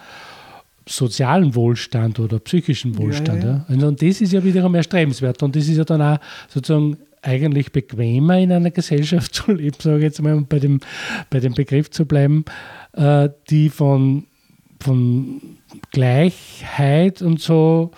sozialen 0.87 1.55
Wohlstand 1.55 2.19
oder 2.19 2.39
psychischen 2.39 2.97
Wohlstand. 2.97 3.43
Ja, 3.43 3.65
ja. 3.69 3.75
Ja. 3.75 3.87
Und 3.87 4.01
das 4.01 4.21
ist 4.21 4.33
ja 4.33 4.43
wiederum 4.43 4.75
erstrebenswert. 4.75 5.41
Und 5.43 5.55
das 5.55 5.67
ist 5.67 5.77
ja 5.77 5.83
dann 5.83 6.01
auch 6.01 6.19
sozusagen 6.47 6.97
eigentlich 7.21 7.71
bequemer 7.71 8.37
in 8.37 8.51
einer 8.51 8.71
Gesellschaft 8.71 9.33
zu 9.33 9.51
leben, 9.51 9.77
sage 9.79 9.97
ich 9.97 10.03
jetzt 10.03 10.21
mal, 10.21 10.35
um 10.35 10.45
bei 10.45 10.59
dem, 10.59 10.79
bei 11.29 11.39
dem 11.39 11.53
Begriff 11.53 11.89
zu 11.89 12.05
bleiben, 12.05 12.45
äh, 12.93 13.29
die 13.49 13.69
von, 13.69 14.27
von 14.79 15.41
Gleichheit 15.91 17.21
und 17.21 17.41
so 17.41 17.91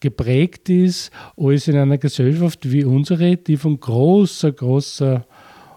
geprägt 0.00 0.68
ist, 0.68 1.10
als 1.36 1.66
in 1.66 1.78
einer 1.78 1.96
Gesellschaft 1.96 2.70
wie 2.70 2.84
unsere, 2.84 3.38
die 3.38 3.56
von 3.56 3.80
großer, 3.80 4.52
großer 4.52 5.26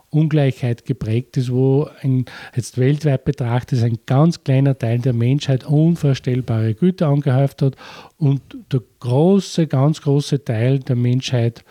Ungleichheit 0.10 0.86
geprägt 0.86 1.36
ist, 1.38 1.52
wo 1.52 1.90
ein, 2.02 2.26
jetzt 2.56 2.78
weltweit 2.78 3.26
betrachtet 3.26 3.84
ein 3.84 4.00
ganz 4.06 4.44
kleiner 4.44 4.78
Teil 4.78 5.00
der 5.00 5.14
Menschheit 5.14 5.66
unvorstellbare 5.66 6.74
Güter 6.74 7.08
angehäuft 7.08 7.62
hat 7.62 7.76
und 8.18 8.42
der 8.72 8.82
große, 9.00 9.68
ganz 9.68 10.02
große 10.02 10.44
Teil 10.46 10.80
der 10.80 10.96
Menschheit 10.96 11.66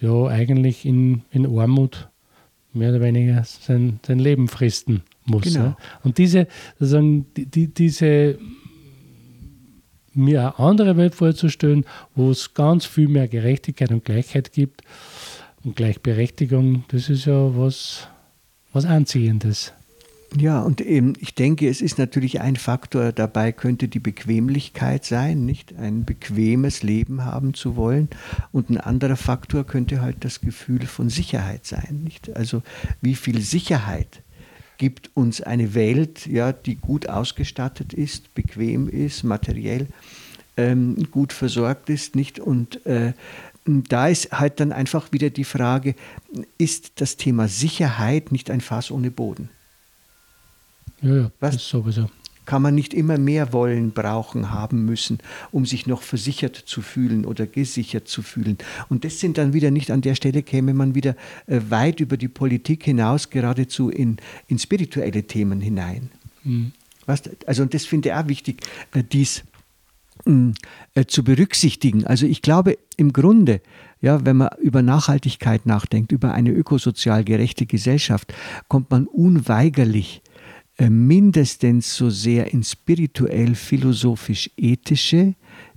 ja 0.00 0.26
eigentlich 0.26 0.84
in, 0.84 1.22
in 1.30 1.46
Armut 1.46 2.08
mehr 2.72 2.90
oder 2.90 3.00
weniger 3.00 3.42
sein, 3.44 4.00
sein 4.06 4.18
Leben 4.18 4.48
fristen 4.48 5.02
muss. 5.24 5.44
Genau. 5.44 5.60
Ja. 5.60 5.76
Und 6.02 6.18
diese, 6.18 6.48
sozusagen, 6.78 7.26
die, 7.34 7.46
die, 7.46 7.72
diese 7.72 8.38
mir 10.12 10.40
eine 10.40 10.58
andere 10.58 10.96
Welt 10.96 11.14
vorzustellen, 11.14 11.84
wo 12.14 12.30
es 12.30 12.54
ganz 12.54 12.86
viel 12.86 13.08
mehr 13.08 13.28
Gerechtigkeit 13.28 13.90
und 13.90 14.04
Gleichheit 14.04 14.52
gibt, 14.52 14.82
und 15.66 15.74
Gleichberechtigung, 15.74 16.84
das 16.88 17.08
ist 17.08 17.26
ja 17.26 17.56
was, 17.56 18.06
was 18.72 18.84
Anziehendes. 18.84 19.72
Ja, 20.36 20.60
und 20.60 20.80
eben, 20.80 21.14
ich 21.18 21.34
denke, 21.34 21.68
es 21.68 21.80
ist 21.80 21.98
natürlich 21.98 22.40
ein 22.40 22.56
Faktor 22.56 23.12
dabei, 23.12 23.52
könnte 23.52 23.88
die 23.88 23.98
Bequemlichkeit 23.98 25.04
sein, 25.04 25.44
nicht 25.44 25.74
ein 25.76 26.04
bequemes 26.04 26.82
Leben 26.82 27.24
haben 27.24 27.54
zu 27.54 27.74
wollen. 27.74 28.08
Und 28.52 28.70
ein 28.70 28.78
anderer 28.78 29.16
Faktor 29.16 29.64
könnte 29.64 30.00
halt 30.00 30.18
das 30.20 30.40
Gefühl 30.40 30.86
von 30.86 31.08
Sicherheit 31.08 31.66
sein, 31.66 32.02
nicht? 32.04 32.34
Also, 32.36 32.62
wie 33.00 33.14
viel 33.14 33.40
Sicherheit 33.40 34.22
gibt 34.78 35.10
uns 35.14 35.40
eine 35.40 35.74
Welt, 35.74 36.26
ja, 36.26 36.52
die 36.52 36.76
gut 36.76 37.08
ausgestattet 37.08 37.92
ist, 37.92 38.34
bequem 38.34 38.88
ist, 38.88 39.24
materiell 39.24 39.86
ähm, 40.56 41.08
gut 41.10 41.32
versorgt 41.32 41.88
ist, 41.88 42.14
nicht? 42.14 42.38
Und 42.40 42.84
äh, 42.84 43.14
da 43.66 44.08
ist 44.08 44.32
halt 44.32 44.60
dann 44.60 44.72
einfach 44.72 45.12
wieder 45.12 45.30
die 45.30 45.44
Frage, 45.44 45.94
ist 46.58 47.00
das 47.00 47.16
Thema 47.16 47.48
Sicherheit 47.48 48.32
nicht 48.32 48.50
ein 48.50 48.60
Fass 48.60 48.90
ohne 48.90 49.10
Boden? 49.10 49.48
Ja, 51.02 51.14
ja, 51.14 51.30
Was? 51.40 51.54
das 51.54 51.68
sowieso. 51.68 52.08
kann 52.46 52.62
man 52.62 52.74
nicht 52.74 52.94
immer 52.94 53.18
mehr 53.18 53.52
wollen, 53.52 53.90
brauchen, 53.90 54.50
haben 54.50 54.84
müssen, 54.84 55.18
um 55.52 55.66
sich 55.66 55.86
noch 55.86 56.02
versichert 56.02 56.56
zu 56.56 56.80
fühlen 56.80 57.24
oder 57.24 57.46
gesichert 57.46 58.08
zu 58.08 58.22
fühlen. 58.22 58.56
Und 58.88 59.04
das 59.04 59.20
sind 59.20 59.36
dann 59.36 59.52
wieder 59.52 59.70
nicht 59.70 59.90
an 59.90 60.00
der 60.00 60.14
Stelle, 60.14 60.42
käme 60.42 60.72
man 60.72 60.94
wieder 60.94 61.16
äh, 61.46 61.60
weit 61.68 62.00
über 62.00 62.16
die 62.16 62.28
Politik 62.28 62.84
hinaus, 62.84 63.30
geradezu 63.30 63.90
in, 63.90 64.18
in 64.48 64.58
spirituelle 64.58 65.24
Themen 65.24 65.60
hinein. 65.60 66.10
Mhm. 66.44 66.72
Was, 67.04 67.22
also, 67.46 67.62
und 67.62 67.74
das 67.74 67.84
finde 67.84 68.08
ich 68.08 68.14
auch 68.14 68.28
wichtig, 68.28 68.62
äh, 68.94 69.02
dies 69.02 69.42
zu 71.06 71.22
berücksichtigen. 71.22 72.04
Also 72.04 72.26
ich 72.26 72.42
glaube 72.42 72.78
im 72.96 73.12
Grunde, 73.12 73.60
ja, 74.00 74.24
wenn 74.24 74.36
man 74.36 74.48
über 74.60 74.82
Nachhaltigkeit 74.82 75.66
nachdenkt, 75.66 76.12
über 76.12 76.32
eine 76.32 76.50
ökosozial 76.50 77.24
gerechte 77.24 77.66
Gesellschaft, 77.66 78.34
kommt 78.68 78.90
man 78.90 79.06
unweigerlich 79.06 80.22
äh, 80.78 80.90
mindestens 80.90 81.96
so 81.96 82.10
sehr 82.10 82.52
in 82.52 82.62
spirituell, 82.62 83.54
philosophisch, 83.54 84.50
ethische 84.56 85.34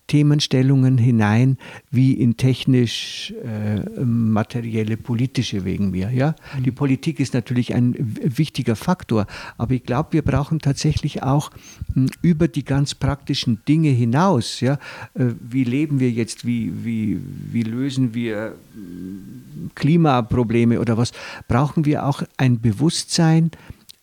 Themenstellungen 0.10 0.98
hinein 0.98 1.58
wie 1.92 2.14
in 2.14 2.36
technisch 2.36 3.32
äh, 3.44 4.04
materielle 4.04 4.98
politische 4.98 5.64
wegen 5.64 5.92
mir. 5.92 6.10
Ja? 6.10 6.36
Mhm. 6.58 6.64
Die 6.64 6.72
Politik 6.72 7.20
ist 7.20 7.34
natürlich 7.34 7.74
ein 7.74 7.96
wichtiger 8.00 8.76
Faktor, 8.76 9.28
aber 9.58 9.76
ich 9.76 9.84
glaube, 9.84 10.10
wir 10.14 10.24
brauchen 10.24 10.60
tatsächlich 10.60 11.24
auch 11.24 11.52
mh, 11.94 11.94
hm, 11.94 12.10
über 12.22 12.48
die 12.48 12.66
ganz 12.66 12.96
praktischen 12.96 13.62
Dinge 13.68 13.90
hinaus, 13.90 14.60
ja? 14.60 14.74
Äh, 15.14 15.28
wie 15.40 15.64
leben 15.64 16.00
wir 16.00 16.10
jetzt, 16.10 16.46
wie, 16.46 16.74
wie, 16.84 17.20
wie 17.52 17.64
lösen 17.64 18.14
wir 18.16 18.56
hm, 18.74 19.72
Klimaprobleme 19.76 20.80
oder 20.80 20.98
was, 20.98 21.12
brauchen 21.48 21.86
wir 21.86 22.06
auch 22.06 22.24
ein 22.38 22.60
Bewusstsein, 22.60 23.52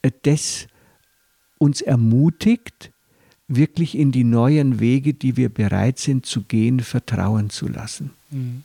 äh, 0.02 0.12
das 0.22 0.68
uns 1.58 1.80
ermutigt, 1.80 2.92
wirklich 3.48 3.96
in 3.96 4.12
die 4.12 4.24
neuen 4.24 4.80
Wege, 4.80 5.14
die 5.14 5.36
wir 5.36 5.48
bereit 5.48 5.98
sind 5.98 6.26
zu 6.26 6.42
gehen, 6.42 6.80
vertrauen 6.80 7.50
zu 7.50 7.68
lassen. 7.68 8.10
Mhm. 8.30 8.64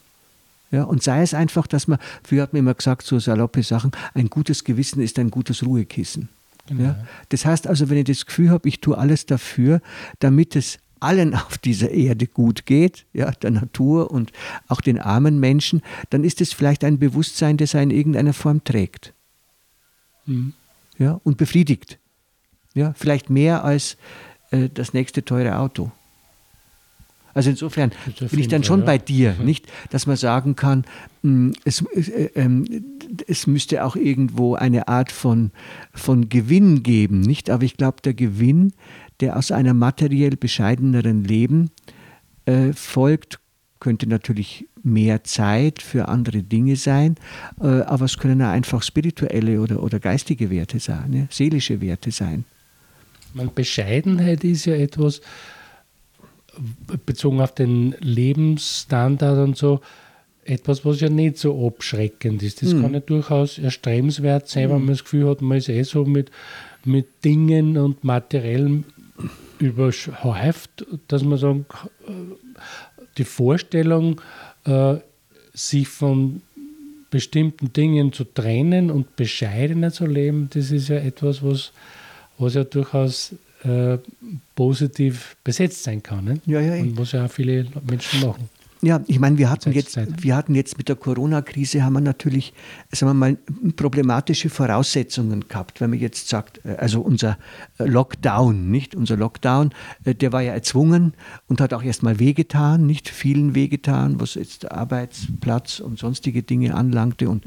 Ja, 0.72 0.84
und 0.84 1.04
sei 1.04 1.22
es 1.22 1.34
einfach, 1.34 1.67
dass 1.67 1.88
man, 1.88 2.00
früher 2.24 2.44
hat 2.44 2.54
man 2.54 2.62
immer 2.62 2.74
gesagt, 2.74 3.06
so 3.06 3.20
saloppe 3.20 3.62
Sachen, 3.62 3.91
ein 4.13 4.30
gutes 4.30 4.63
Gewissen 4.63 5.02
ist 5.02 5.20
ein 5.20 5.30
gutes 5.30 5.65
Ruhekissen. 5.65 6.30
Genau. 6.67 6.84
Ja, 6.84 7.08
das 7.30 7.46
heißt 7.46 7.67
also, 7.67 7.89
wenn 7.89 7.98
ich 7.98 8.06
das 8.06 8.26
Gefühl 8.26 8.50
habe, 8.50 8.67
ich 8.70 8.80
tue 8.80 8.98
alles 8.98 9.26
dafür, 9.26 9.82
damit 10.20 10.56
es 10.56 10.80
allen 11.02 11.36
auf 11.36 11.58
dieser 11.58 11.91
Erde 11.91 12.26
gut 12.26 12.65
geht, 12.65 13.06
ja, 13.12 13.32
der 13.32 13.52
Natur 13.52 14.10
und 14.12 14.32
auch 14.67 14.80
den 14.80 15.00
armen 15.00 15.39
Menschen, 15.39 15.82
dann 16.10 16.24
ist 16.24 16.39
es 16.39 16.54
vielleicht 16.54 16.84
ein 16.86 17.00
Bewusstsein, 17.00 17.58
das 17.58 17.74
er 17.74 17.84
in 17.84 17.91
irgendeiner 17.91 18.34
Form 18.34 18.63
trägt. 18.63 19.13
Mhm. 20.26 20.54
Ja, 20.98 21.20
und 21.24 21.38
befriedigt. 21.38 21.98
Ja, 22.74 22.94
vielleicht 22.96 23.30
mehr 23.30 23.65
als 23.65 23.98
äh, 24.52 24.70
das 24.74 24.94
nächste 24.94 25.26
teure 25.26 25.58
Auto. 25.58 25.92
Also 27.34 27.50
insofern 27.50 27.92
bin 28.30 28.40
ich 28.40 28.48
dann 28.48 28.64
schon 28.64 28.84
bei 28.84 28.98
dir, 28.98 29.36
nicht, 29.42 29.66
dass 29.90 30.06
man 30.06 30.18
sagen 30.18 30.56
kann, 30.56 30.86
mm, 31.22 31.52
es, 31.64 31.82
äh, 31.82 32.30
ähm, 32.36 32.66
es 33.28 33.48
müsste 33.48 33.86
auch 33.86 33.96
irgendwo 33.96 34.56
eine 34.56 34.88
Art 34.88 35.12
von, 35.12 35.52
von 35.94 36.30
Gewinn 36.30 36.84
geben, 36.84 37.22
nicht? 37.22 37.50
Aber 37.50 37.64
ich 37.64 37.78
glaube, 37.78 38.02
der 38.04 38.14
Gewinn, 38.14 38.74
der 39.20 39.38
aus 39.38 39.52
einem 39.52 39.78
materiell 39.78 40.36
bescheideneren 40.36 41.24
Leben 41.24 41.72
äh, 42.46 42.74
folgt, 42.74 43.40
könnte 43.80 44.08
natürlich 44.08 44.68
mehr 44.84 45.24
Zeit 45.24 45.82
für 45.82 46.08
andere 46.08 46.44
Dinge 46.44 46.76
sein, 46.76 47.16
äh, 47.62 47.66
aber 47.66 48.06
es 48.06 48.18
können 48.18 48.42
auch 48.42 48.50
einfach 48.50 48.84
spirituelle 48.84 49.62
oder, 49.62 49.82
oder 49.82 50.00
geistige 50.00 50.50
Werte 50.50 50.80
sein, 50.80 51.10
ne? 51.10 51.28
seelische 51.30 51.82
Werte 51.82 52.12
sein. 52.12 52.46
Man, 53.34 53.54
Bescheidenheit 53.54 54.44
ist 54.44 54.65
ja 54.65 54.76
etwas, 54.76 55.22
bezogen 57.06 57.41
auf 57.41 57.54
den 57.54 57.96
Lebensstandard 58.00 59.39
und 59.39 59.58
so, 59.58 59.82
etwas, 60.44 60.84
was 60.86 61.00
ja 61.00 61.10
nicht 61.10 61.38
so 61.38 61.67
abschreckend 61.67 62.44
ist. 62.44 62.62
Das 62.62 62.74
mhm. 62.74 62.82
kann 62.82 62.94
ja 62.94 63.00
durchaus 63.00 63.58
erstrebenswert 63.58 64.48
sein, 64.48 64.70
wenn 64.70 64.78
hm. 64.78 64.86
man 64.86 64.94
das 64.96 65.04
Gefühl 65.04 65.30
hat, 65.30 65.41
man 65.41 65.58
ist 65.58 65.70
eh 65.70 65.84
so 65.84 66.04
mit, 66.04 66.32
mit 66.84 67.24
Dingen 67.24 67.78
und 67.78 68.04
Materiellen 68.04 68.86
überhäuft, 69.60 70.86
dass 71.08 71.24
man 71.24 71.38
sagen, 71.38 71.65
die 73.17 73.24
Vorstellung, 73.24 74.20
äh, 74.65 74.96
sich 75.54 75.88
von 75.88 76.41
bestimmten 77.10 77.74
Dingen 77.74 78.13
zu 78.13 78.24
trennen 78.24 78.89
und 78.89 79.15
bescheidener 79.15 79.91
zu 79.91 80.06
leben, 80.06 80.50
das 80.54 80.72
ist 80.72 80.88
ja 80.88 80.96
etwas, 80.96 81.44
was 81.44 81.74
was 82.41 82.56
ja 82.56 82.63
durchaus 82.63 83.36
äh, 83.63 83.97
positiv 84.56 85.36
besetzt 85.43 85.84
sein 85.84 86.01
kann. 86.01 86.25
Ne? 86.25 86.41
Ja, 86.45 86.60
ja, 86.60 86.82
Und 86.82 86.97
was 86.97 87.12
ja 87.12 87.25
auch 87.25 87.32
viele 87.32 87.65
Menschen 87.88 88.21
machen. 88.21 88.49
Ja, 88.84 88.99
ich 89.06 89.19
meine, 89.19 89.38
wir 89.38 89.51
hatten 89.51 89.71
jetzt, 89.73 89.95
wir 90.23 90.36
hatten 90.36 90.56
jetzt 90.56 90.80
mit 90.80 90.89
der 90.89 90.95
Corona-Krise 90.95 91.84
haben 91.84 91.93
wir 91.93 92.01
natürlich, 92.01 92.51
sagen 92.91 93.12
wir 93.12 93.13
mal, 93.13 93.38
problematische 93.75 94.49
Voraussetzungen 94.49 95.47
gehabt. 95.47 95.82
Wenn 95.82 95.91
man 95.91 95.99
jetzt 95.99 96.30
sagt, 96.30 96.65
äh, 96.65 96.77
also 96.77 97.01
unser 97.01 97.38
äh, 97.77 97.86
Lockdown, 97.86 98.71
nicht 98.71 98.95
unser 98.95 99.17
Lockdown, 99.17 99.69
äh, 100.04 100.15
der 100.15 100.34
war 100.34 100.41
ja 100.41 100.54
erzwungen 100.54 101.13
und 101.47 101.62
hat 101.62 101.75
auch 101.75 101.84
erstmal 101.84 102.17
wehgetan, 102.17 102.88
nicht 102.88 103.08
vielen 103.08 103.54
wehgetan, 103.54 104.19
was 104.19 104.34
jetzt 104.34 104.71
Arbeitsplatz 104.71 105.80
und 105.80 105.99
sonstige 105.99 106.41
Dinge 106.41 106.73
anlangte 106.73 107.30
und 107.30 107.45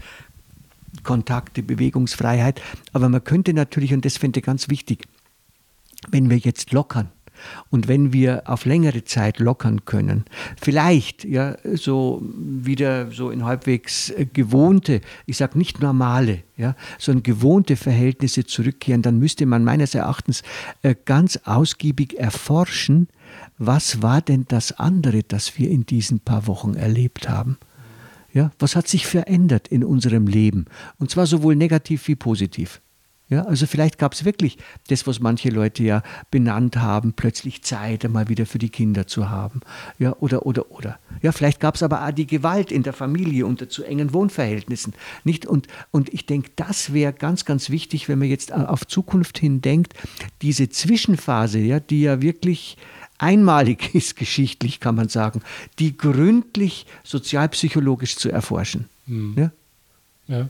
Kontakte, 1.03 1.63
Bewegungsfreiheit. 1.63 2.61
Aber 2.93 3.09
man 3.09 3.25
könnte 3.25 3.53
natürlich, 3.53 3.93
und 3.93 4.05
das 4.05 4.17
finde 4.17 4.41
ich 4.41 4.47
ganz 4.47 4.69
wichtig, 4.69 5.07
wenn 6.11 6.31
wir 6.31 6.39
jetzt 6.39 6.73
lockern, 6.73 7.11
und 7.71 7.89
wenn 7.89 8.13
wir 8.13 8.43
auf 8.47 8.65
längere 8.65 9.05
Zeit 9.05 9.39
lockern 9.39 9.85
können, 9.85 10.25
vielleicht 10.61 11.25
ja 11.25 11.57
so 11.75 12.23
wieder 12.23 13.11
so 13.11 13.31
in 13.31 13.45
halbwegs 13.45 14.11
äh, 14.11 14.27
gewohnte, 14.27 15.01
ich 15.27 15.37
sage 15.37 15.59
nicht 15.59 15.81
normale, 15.81 16.43
ja, 16.57 16.77
sondern 16.99 17.23
gewohnte 17.23 17.77
Verhältnisse 17.77 18.45
zurückkehren, 18.45 19.03
dann 19.03 19.19
müsste 19.19 19.47
man 19.47 19.65
meines 19.65 19.95
Erachtens 19.95 20.43
äh, 20.83 20.95
ganz 21.05 21.39
ausgiebig 21.45 22.19
erforschen, 22.19 23.09
was 23.59 24.03
war 24.03 24.21
denn 24.21 24.45
das 24.49 24.73
andere, 24.73 25.23
das 25.23 25.59
wir 25.59 25.71
in 25.71 25.87
diesen 25.87 26.21
paar 26.21 26.47
Wochen 26.47 26.75
erlebt 26.75 27.29
haben. 27.29 27.59
Ja, 28.35 28.51
was 28.59 28.77
hat 28.77 28.89
sich 28.89 29.07
verändert 29.07 29.69
in 29.69 29.85
unserem 29.85 30.27
Leben? 30.27 30.67
Und 30.99 31.11
zwar 31.11 31.27
sowohl 31.27 31.55
negativ 31.55 32.09
wie 32.09 32.17
positiv. 32.17 32.81
Ja, 33.31 33.47
also 33.47 33.67
vielleicht 33.67 33.99
gab 33.99 34.13
es 34.13 34.27
wirklich 34.27 34.59
das, 34.89 35.07
was 35.07 35.19
manche 35.19 35.49
Leute 35.49 35.83
ja 35.83 36.03
benannt 36.31 36.77
haben, 36.77 37.15
plötzlich 37.15 37.63
Zeit 37.63 38.05
einmal 38.05 38.29
wieder 38.29 38.45
für 38.45 38.59
die 38.59 38.69
Kinder 38.69 39.07
zu 39.07 39.31
haben. 39.31 39.61
Ja, 39.99 40.15
oder, 40.21 40.45
oder, 40.45 40.71
oder. 40.71 40.99
Ja, 41.23 41.33
vielleicht 41.33 41.59
gab 41.59 41.77
es 41.77 41.83
aber 41.83 42.07
auch 42.07 42.11
die 42.11 42.27
Gewalt 42.27 42.71
in 42.71 42.83
der 42.83 42.93
Familie 42.93 43.47
unter 43.47 43.71
zu 43.71 43.83
engen 43.83 44.13
Wohnverhältnissen. 44.13 44.93
Nicht? 45.25 45.47
Und, 45.47 45.69
und 45.91 46.13
ich 46.13 46.27
denke, 46.27 46.51
das 46.57 46.93
wäre 46.93 47.15
ganz, 47.15 47.47
ganz 47.47 47.71
wichtig, 47.71 48.11
wenn 48.11 48.19
man 48.19 48.29
jetzt 48.29 48.53
auf 48.53 48.87
Zukunft 48.87 49.39
hin 49.39 49.63
denkt, 49.63 49.95
diese 50.43 50.69
Zwischenphase, 50.69 51.61
ja, 51.61 51.81
die 51.81 52.03
ja 52.03 52.21
wirklich 52.21 52.77
einmalig 53.19 53.95
ist 53.95 54.17
geschichtlich, 54.17 54.81
kann 54.81 54.95
man 54.95 55.09
sagen, 55.09 55.43
die 55.79 55.97
gründlich 55.97 56.87
sozialpsychologisch 57.03 58.17
zu 58.17 58.31
erforschen. 58.31 58.89
Mhm. 59.07 59.35
Ja? 59.37 59.53
ja. 60.29 60.49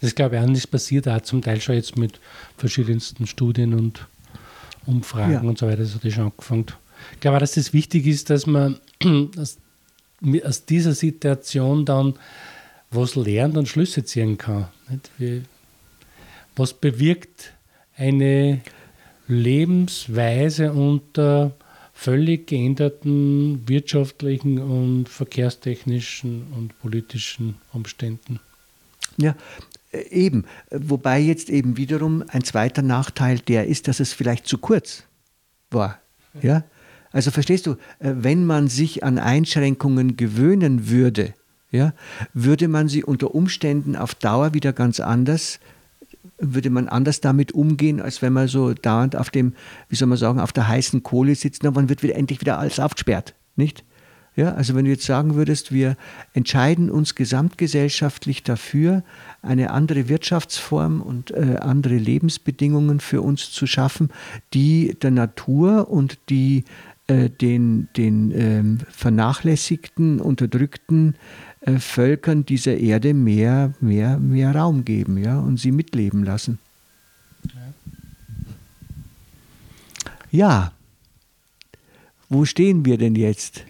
Das 0.00 0.14
glaube 0.14 0.36
ich 0.36 0.42
auch 0.42 0.46
nicht 0.46 0.70
passiert, 0.70 1.08
auch 1.08 1.20
zum 1.22 1.42
Teil 1.42 1.60
schon 1.60 1.74
jetzt 1.74 1.96
mit 1.96 2.20
verschiedensten 2.56 3.26
Studien 3.26 3.74
und 3.74 4.06
Umfragen 4.86 5.32
ja. 5.32 5.40
und 5.40 5.58
so 5.58 5.66
weiter, 5.66 5.82
das 5.82 5.94
hat 5.94 6.04
ja 6.04 6.10
schon 6.10 6.24
angefangen. 6.24 6.66
Ich 7.14 7.20
glaube 7.20 7.36
auch, 7.36 7.40
dass 7.40 7.52
das 7.52 7.72
wichtig 7.72 8.06
ist, 8.06 8.30
dass 8.30 8.46
man 8.46 8.78
aus, 9.36 9.58
aus 10.44 10.64
dieser 10.64 10.94
Situation 10.94 11.84
dann 11.84 12.14
was 12.90 13.16
lernt 13.16 13.56
und 13.56 13.68
Schlüsse 13.68 14.04
ziehen 14.04 14.38
kann. 14.38 14.68
Wie, 15.18 15.42
was 16.56 16.72
bewirkt 16.72 17.52
eine 17.96 18.62
Lebensweise 19.26 20.72
unter 20.72 21.52
völlig 21.98 22.46
geänderten 22.46 23.68
wirtschaftlichen 23.68 24.60
und 24.60 25.08
verkehrstechnischen 25.08 26.46
und 26.56 26.78
politischen 26.78 27.56
Umständen. 27.72 28.38
Ja, 29.16 29.34
äh, 29.90 30.08
eben. 30.10 30.44
Wobei 30.70 31.18
jetzt 31.18 31.50
eben 31.50 31.76
wiederum 31.76 32.22
ein 32.28 32.44
zweiter 32.44 32.82
Nachteil 32.82 33.40
der 33.40 33.66
ist, 33.66 33.88
dass 33.88 33.98
es 33.98 34.12
vielleicht 34.12 34.46
zu 34.46 34.58
kurz 34.58 35.02
war. 35.70 36.00
Ja? 36.40 36.62
Also 37.10 37.32
verstehst 37.32 37.66
du, 37.66 37.72
äh, 37.98 38.14
wenn 38.14 38.46
man 38.46 38.68
sich 38.68 39.02
an 39.02 39.18
Einschränkungen 39.18 40.16
gewöhnen 40.16 40.88
würde, 40.88 41.34
ja, 41.72 41.94
würde 42.32 42.68
man 42.68 42.88
sie 42.88 43.02
unter 43.02 43.34
Umständen 43.34 43.96
auf 43.96 44.14
Dauer 44.14 44.54
wieder 44.54 44.72
ganz 44.72 45.00
anders 45.00 45.56
äh, 45.56 45.77
würde 46.38 46.70
man 46.70 46.88
anders 46.88 47.20
damit 47.20 47.52
umgehen, 47.52 48.00
als 48.00 48.22
wenn 48.22 48.32
man 48.32 48.48
so 48.48 48.74
dauernd 48.74 49.16
auf 49.16 49.30
dem, 49.30 49.54
wie 49.88 49.96
soll 49.96 50.08
man 50.08 50.18
sagen, 50.18 50.40
auf 50.40 50.52
der 50.52 50.68
heißen 50.68 51.02
Kohle 51.02 51.34
sitzt 51.34 51.64
und 51.64 51.74
man 51.74 51.88
wird 51.88 52.02
wieder 52.02 52.16
endlich 52.16 52.40
wieder 52.40 52.58
alles 52.58 52.80
aufgesperrt, 52.80 53.34
nicht? 53.56 53.84
Ja, 54.38 54.52
also 54.52 54.76
wenn 54.76 54.84
du 54.84 54.92
jetzt 54.92 55.04
sagen 55.04 55.34
würdest, 55.34 55.72
wir 55.72 55.96
entscheiden 56.32 56.90
uns 56.90 57.16
gesamtgesellschaftlich 57.16 58.44
dafür, 58.44 59.02
eine 59.42 59.72
andere 59.72 60.08
Wirtschaftsform 60.08 61.02
und 61.02 61.32
äh, 61.32 61.56
andere 61.60 61.96
Lebensbedingungen 61.96 63.00
für 63.00 63.20
uns 63.20 63.50
zu 63.50 63.66
schaffen, 63.66 64.10
die 64.54 64.96
der 65.02 65.10
Natur 65.10 65.90
und 65.90 66.20
die 66.28 66.62
äh, 67.08 67.30
den, 67.30 67.88
den 67.96 68.30
ähm, 68.30 68.78
vernachlässigten, 68.90 70.20
unterdrückten 70.20 71.16
äh, 71.68 71.78
Völkern 71.78 72.46
dieser 72.46 72.76
Erde 72.76 73.14
mehr, 73.14 73.74
mehr, 73.80 74.18
mehr 74.18 74.54
Raum 74.54 74.84
geben 74.84 75.18
ja, 75.18 75.38
und 75.38 75.58
sie 75.58 75.72
mitleben 75.72 76.24
lassen. 76.24 76.58
Ja, 80.30 80.72
wo 82.28 82.44
stehen 82.44 82.84
wir 82.84 82.98
denn 82.98 83.14
jetzt? 83.14 83.64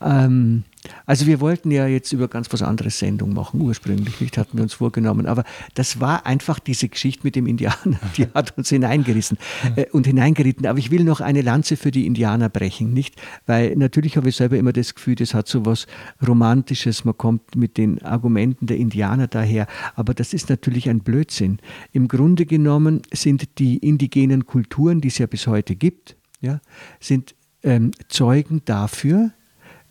Ähm, 0.00 0.64
also 1.06 1.26
wir 1.26 1.40
wollten 1.40 1.70
ja 1.70 1.86
jetzt 1.86 2.12
über 2.12 2.28
ganz 2.28 2.52
was 2.52 2.62
anderes 2.62 2.98
Sendung 2.98 3.32
machen, 3.32 3.60
ursprünglich, 3.60 4.20
nicht, 4.20 4.38
hatten 4.38 4.58
wir 4.58 4.62
uns 4.62 4.74
vorgenommen. 4.74 5.26
Aber 5.26 5.44
das 5.74 6.00
war 6.00 6.26
einfach 6.26 6.58
diese 6.58 6.88
Geschichte 6.88 7.22
mit 7.24 7.36
dem 7.36 7.46
Indianer, 7.46 7.98
die 8.16 8.26
hat 8.34 8.56
uns 8.56 8.68
hineingerissen 8.68 9.38
äh, 9.76 9.86
und 9.90 10.06
hineingeritten. 10.06 10.66
Aber 10.66 10.78
ich 10.78 10.90
will 10.90 11.04
noch 11.04 11.20
eine 11.20 11.42
Lanze 11.42 11.76
für 11.76 11.90
die 11.90 12.06
Indianer 12.06 12.48
brechen, 12.48 12.92
nicht? 12.92 13.20
Weil 13.46 13.76
natürlich 13.76 14.16
habe 14.16 14.28
ich 14.28 14.36
selber 14.36 14.56
immer 14.56 14.72
das 14.72 14.94
Gefühl, 14.94 15.14
das 15.14 15.34
hat 15.34 15.48
so 15.48 15.64
was 15.66 15.86
Romantisches, 16.26 17.04
man 17.04 17.16
kommt 17.16 17.56
mit 17.56 17.76
den 17.76 18.02
Argumenten 18.02 18.66
der 18.66 18.76
Indianer 18.76 19.26
daher. 19.26 19.66
Aber 19.94 20.14
das 20.14 20.34
ist 20.34 20.50
natürlich 20.50 20.88
ein 20.88 21.00
Blödsinn. 21.00 21.58
Im 21.92 22.08
Grunde 22.08 22.46
genommen 22.46 23.02
sind 23.12 23.58
die 23.58 23.78
indigenen 23.78 24.46
Kulturen, 24.46 25.00
die 25.00 25.08
es 25.08 25.18
ja 25.18 25.26
bis 25.26 25.46
heute 25.46 25.76
gibt, 25.76 26.16
ja, 26.40 26.60
sind 27.00 27.34
ähm, 27.62 27.92
Zeugen 28.08 28.62
dafür, 28.64 29.32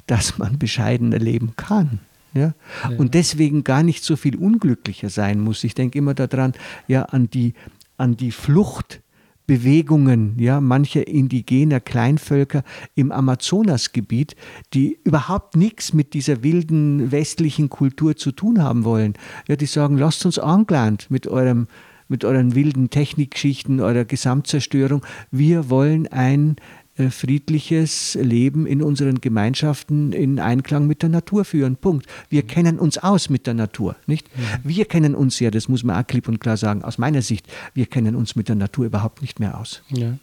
dass 0.07 0.37
man 0.37 0.59
bescheidener 0.59 1.19
leben 1.19 1.53
kann. 1.55 1.99
Ja? 2.33 2.53
ja? 2.89 2.97
Und 2.97 3.13
deswegen 3.13 3.63
gar 3.63 3.83
nicht 3.83 4.03
so 4.03 4.15
viel 4.15 4.35
unglücklicher 4.35 5.09
sein 5.09 5.39
muss. 5.39 5.63
Ich 5.63 5.75
denke 5.75 5.97
immer 5.97 6.13
daran, 6.13 6.53
ja, 6.87 7.03
an 7.03 7.29
die, 7.29 7.53
an 7.97 8.17
die 8.17 8.31
Fluchtbewegungen 8.31 10.37
ja, 10.39 10.59
mancher 10.59 11.07
indigener 11.07 11.79
Kleinvölker 11.79 12.63
im 12.95 13.11
Amazonasgebiet, 13.11 14.35
die 14.73 14.97
überhaupt 15.03 15.55
nichts 15.55 15.93
mit 15.93 16.13
dieser 16.13 16.43
wilden 16.43 17.11
westlichen 17.11 17.69
Kultur 17.69 18.15
zu 18.15 18.31
tun 18.31 18.63
haben 18.63 18.83
wollen. 18.83 19.13
Ja, 19.47 19.55
die 19.55 19.67
sagen, 19.67 19.97
lasst 19.97 20.25
uns 20.25 20.39
angelernt 20.39 21.07
mit 21.09 21.27
eurem 21.27 21.67
mit 22.09 22.25
euren 22.25 22.53
wilden 22.53 22.91
Technikgeschichten, 22.91 23.79
eurer 23.79 24.05
Gesamtzerstörung. 24.05 25.03
Wir 25.31 25.71
wollen 25.71 26.05
ein 26.07 26.57
friedliches 26.95 28.15
Leben 28.21 28.67
in 28.67 28.83
unseren 28.83 29.19
Gemeinschaften 29.19 30.13
in 30.13 30.39
Einklang 30.39 30.85
mit 30.85 31.01
der 31.01 31.09
Natur 31.09 31.43
führen. 31.43 31.75
Punkt. 31.75 32.05
Wir 32.29 32.43
kennen 32.43 32.77
uns 32.77 32.99
aus 32.99 33.29
mit 33.29 33.47
der 33.47 33.55
Natur, 33.55 33.95
nicht? 34.05 34.27
Wir 34.63 34.85
kennen 34.85 35.15
uns 35.15 35.39
ja, 35.39 35.49
das 35.49 35.67
muss 35.67 35.83
man 35.83 36.01
auch 36.01 36.05
klipp 36.05 36.27
und 36.27 36.39
klar 36.39 36.57
sagen, 36.57 36.83
aus 36.83 36.99
meiner 36.99 37.23
Sicht, 37.23 37.47
wir 37.73 37.87
kennen 37.87 38.15
uns 38.15 38.35
mit 38.35 38.47
der 38.47 38.55
Natur 38.55 38.85
überhaupt 38.85 39.21
nicht 39.21 39.39
mehr 39.39 39.59
aus. 39.59 39.81
Ja. 39.89 40.17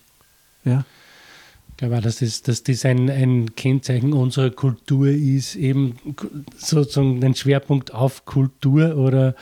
ja? 0.64 0.84
Dass 1.76 2.18
das, 2.18 2.42
dass 2.42 2.62
das 2.62 2.84
ein, 2.84 3.08
ein 3.08 3.56
Kennzeichen 3.56 4.12
unserer 4.12 4.50
Kultur 4.50 5.08
ist, 5.08 5.56
eben 5.56 5.94
sozusagen 6.56 7.20
den 7.22 7.34
Schwerpunkt 7.34 7.94
auf 7.94 8.26
Kultur 8.26 8.96
oder 8.96 9.34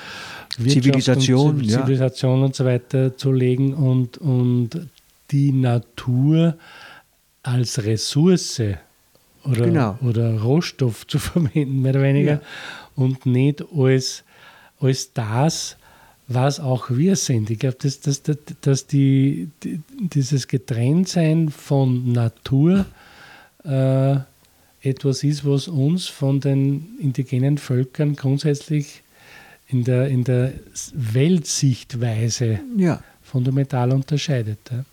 Zivilisation, 0.56 1.56
und 1.56 1.68
Zivilisation 1.68 2.38
ja. 2.38 2.44
und 2.46 2.54
so 2.54 2.64
weiter 2.64 3.16
zu 3.16 3.32
legen 3.32 3.74
und, 3.74 4.18
und 4.18 4.88
die 5.32 5.50
Natur 5.50 6.56
als 7.48 7.82
Ressource 7.82 8.60
oder, 9.44 9.64
genau. 9.64 9.98
oder 10.02 10.40
Rohstoff 10.40 11.06
zu 11.06 11.18
verwenden, 11.18 11.82
mehr 11.82 11.92
oder 11.92 12.02
weniger, 12.02 12.32
ja. 12.32 12.40
und 12.94 13.26
nicht 13.26 13.64
als, 13.74 14.24
als 14.80 15.12
das, 15.12 15.76
was 16.26 16.60
auch 16.60 16.90
wir 16.90 17.16
sind. 17.16 17.48
Ich 17.48 17.58
glaube, 17.58 17.78
dass, 17.80 18.00
dass, 18.00 18.22
dass 18.60 18.86
die, 18.86 19.48
die, 19.62 19.80
dieses 19.98 20.46
Getrenntsein 20.46 21.48
von 21.48 22.12
Natur 22.12 22.84
äh, 23.64 24.16
etwas 24.82 25.24
ist, 25.24 25.46
was 25.46 25.68
uns 25.68 26.06
von 26.06 26.40
den 26.40 26.98
indigenen 27.00 27.56
Völkern 27.56 28.14
grundsätzlich 28.14 29.02
in 29.68 29.84
der, 29.84 30.08
in 30.08 30.24
der 30.24 30.52
Weltsichtweise 30.92 32.60
ja. 32.76 33.02
Fundamental 33.28 33.92
unterscheidet. 33.92 34.58
Ja 34.70 34.84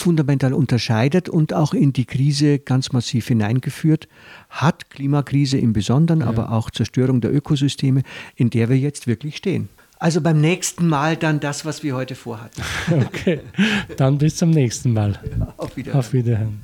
fundamental 0.00 0.54
unterscheidet 0.54 1.28
und 1.28 1.52
auch 1.52 1.74
in 1.74 1.92
die 1.92 2.06
Krise 2.06 2.58
ganz 2.58 2.92
massiv 2.92 3.28
hineingeführt 3.28 4.08
hat, 4.48 4.90
Klimakrise 4.90 5.58
im 5.58 5.72
Besonderen, 5.72 6.20
ja. 6.20 6.26
aber 6.26 6.52
auch 6.52 6.70
Zerstörung 6.70 7.20
der 7.20 7.32
Ökosysteme, 7.32 8.02
in 8.34 8.50
der 8.50 8.68
wir 8.68 8.78
jetzt 8.78 9.06
wirklich 9.06 9.36
stehen. 9.36 9.68
Also 9.98 10.22
beim 10.22 10.40
nächsten 10.40 10.88
Mal 10.88 11.16
dann 11.16 11.40
das, 11.40 11.66
was 11.66 11.82
wir 11.82 11.94
heute 11.94 12.14
vorhatten. 12.14 12.62
Okay, 13.06 13.40
dann 13.98 14.16
bis 14.16 14.36
zum 14.36 14.50
nächsten 14.50 14.94
Mal. 14.94 15.20
Auf 15.58 15.76
Wiederhören. 15.76 15.98
Auf 15.98 16.12
Wiederhören. 16.14 16.62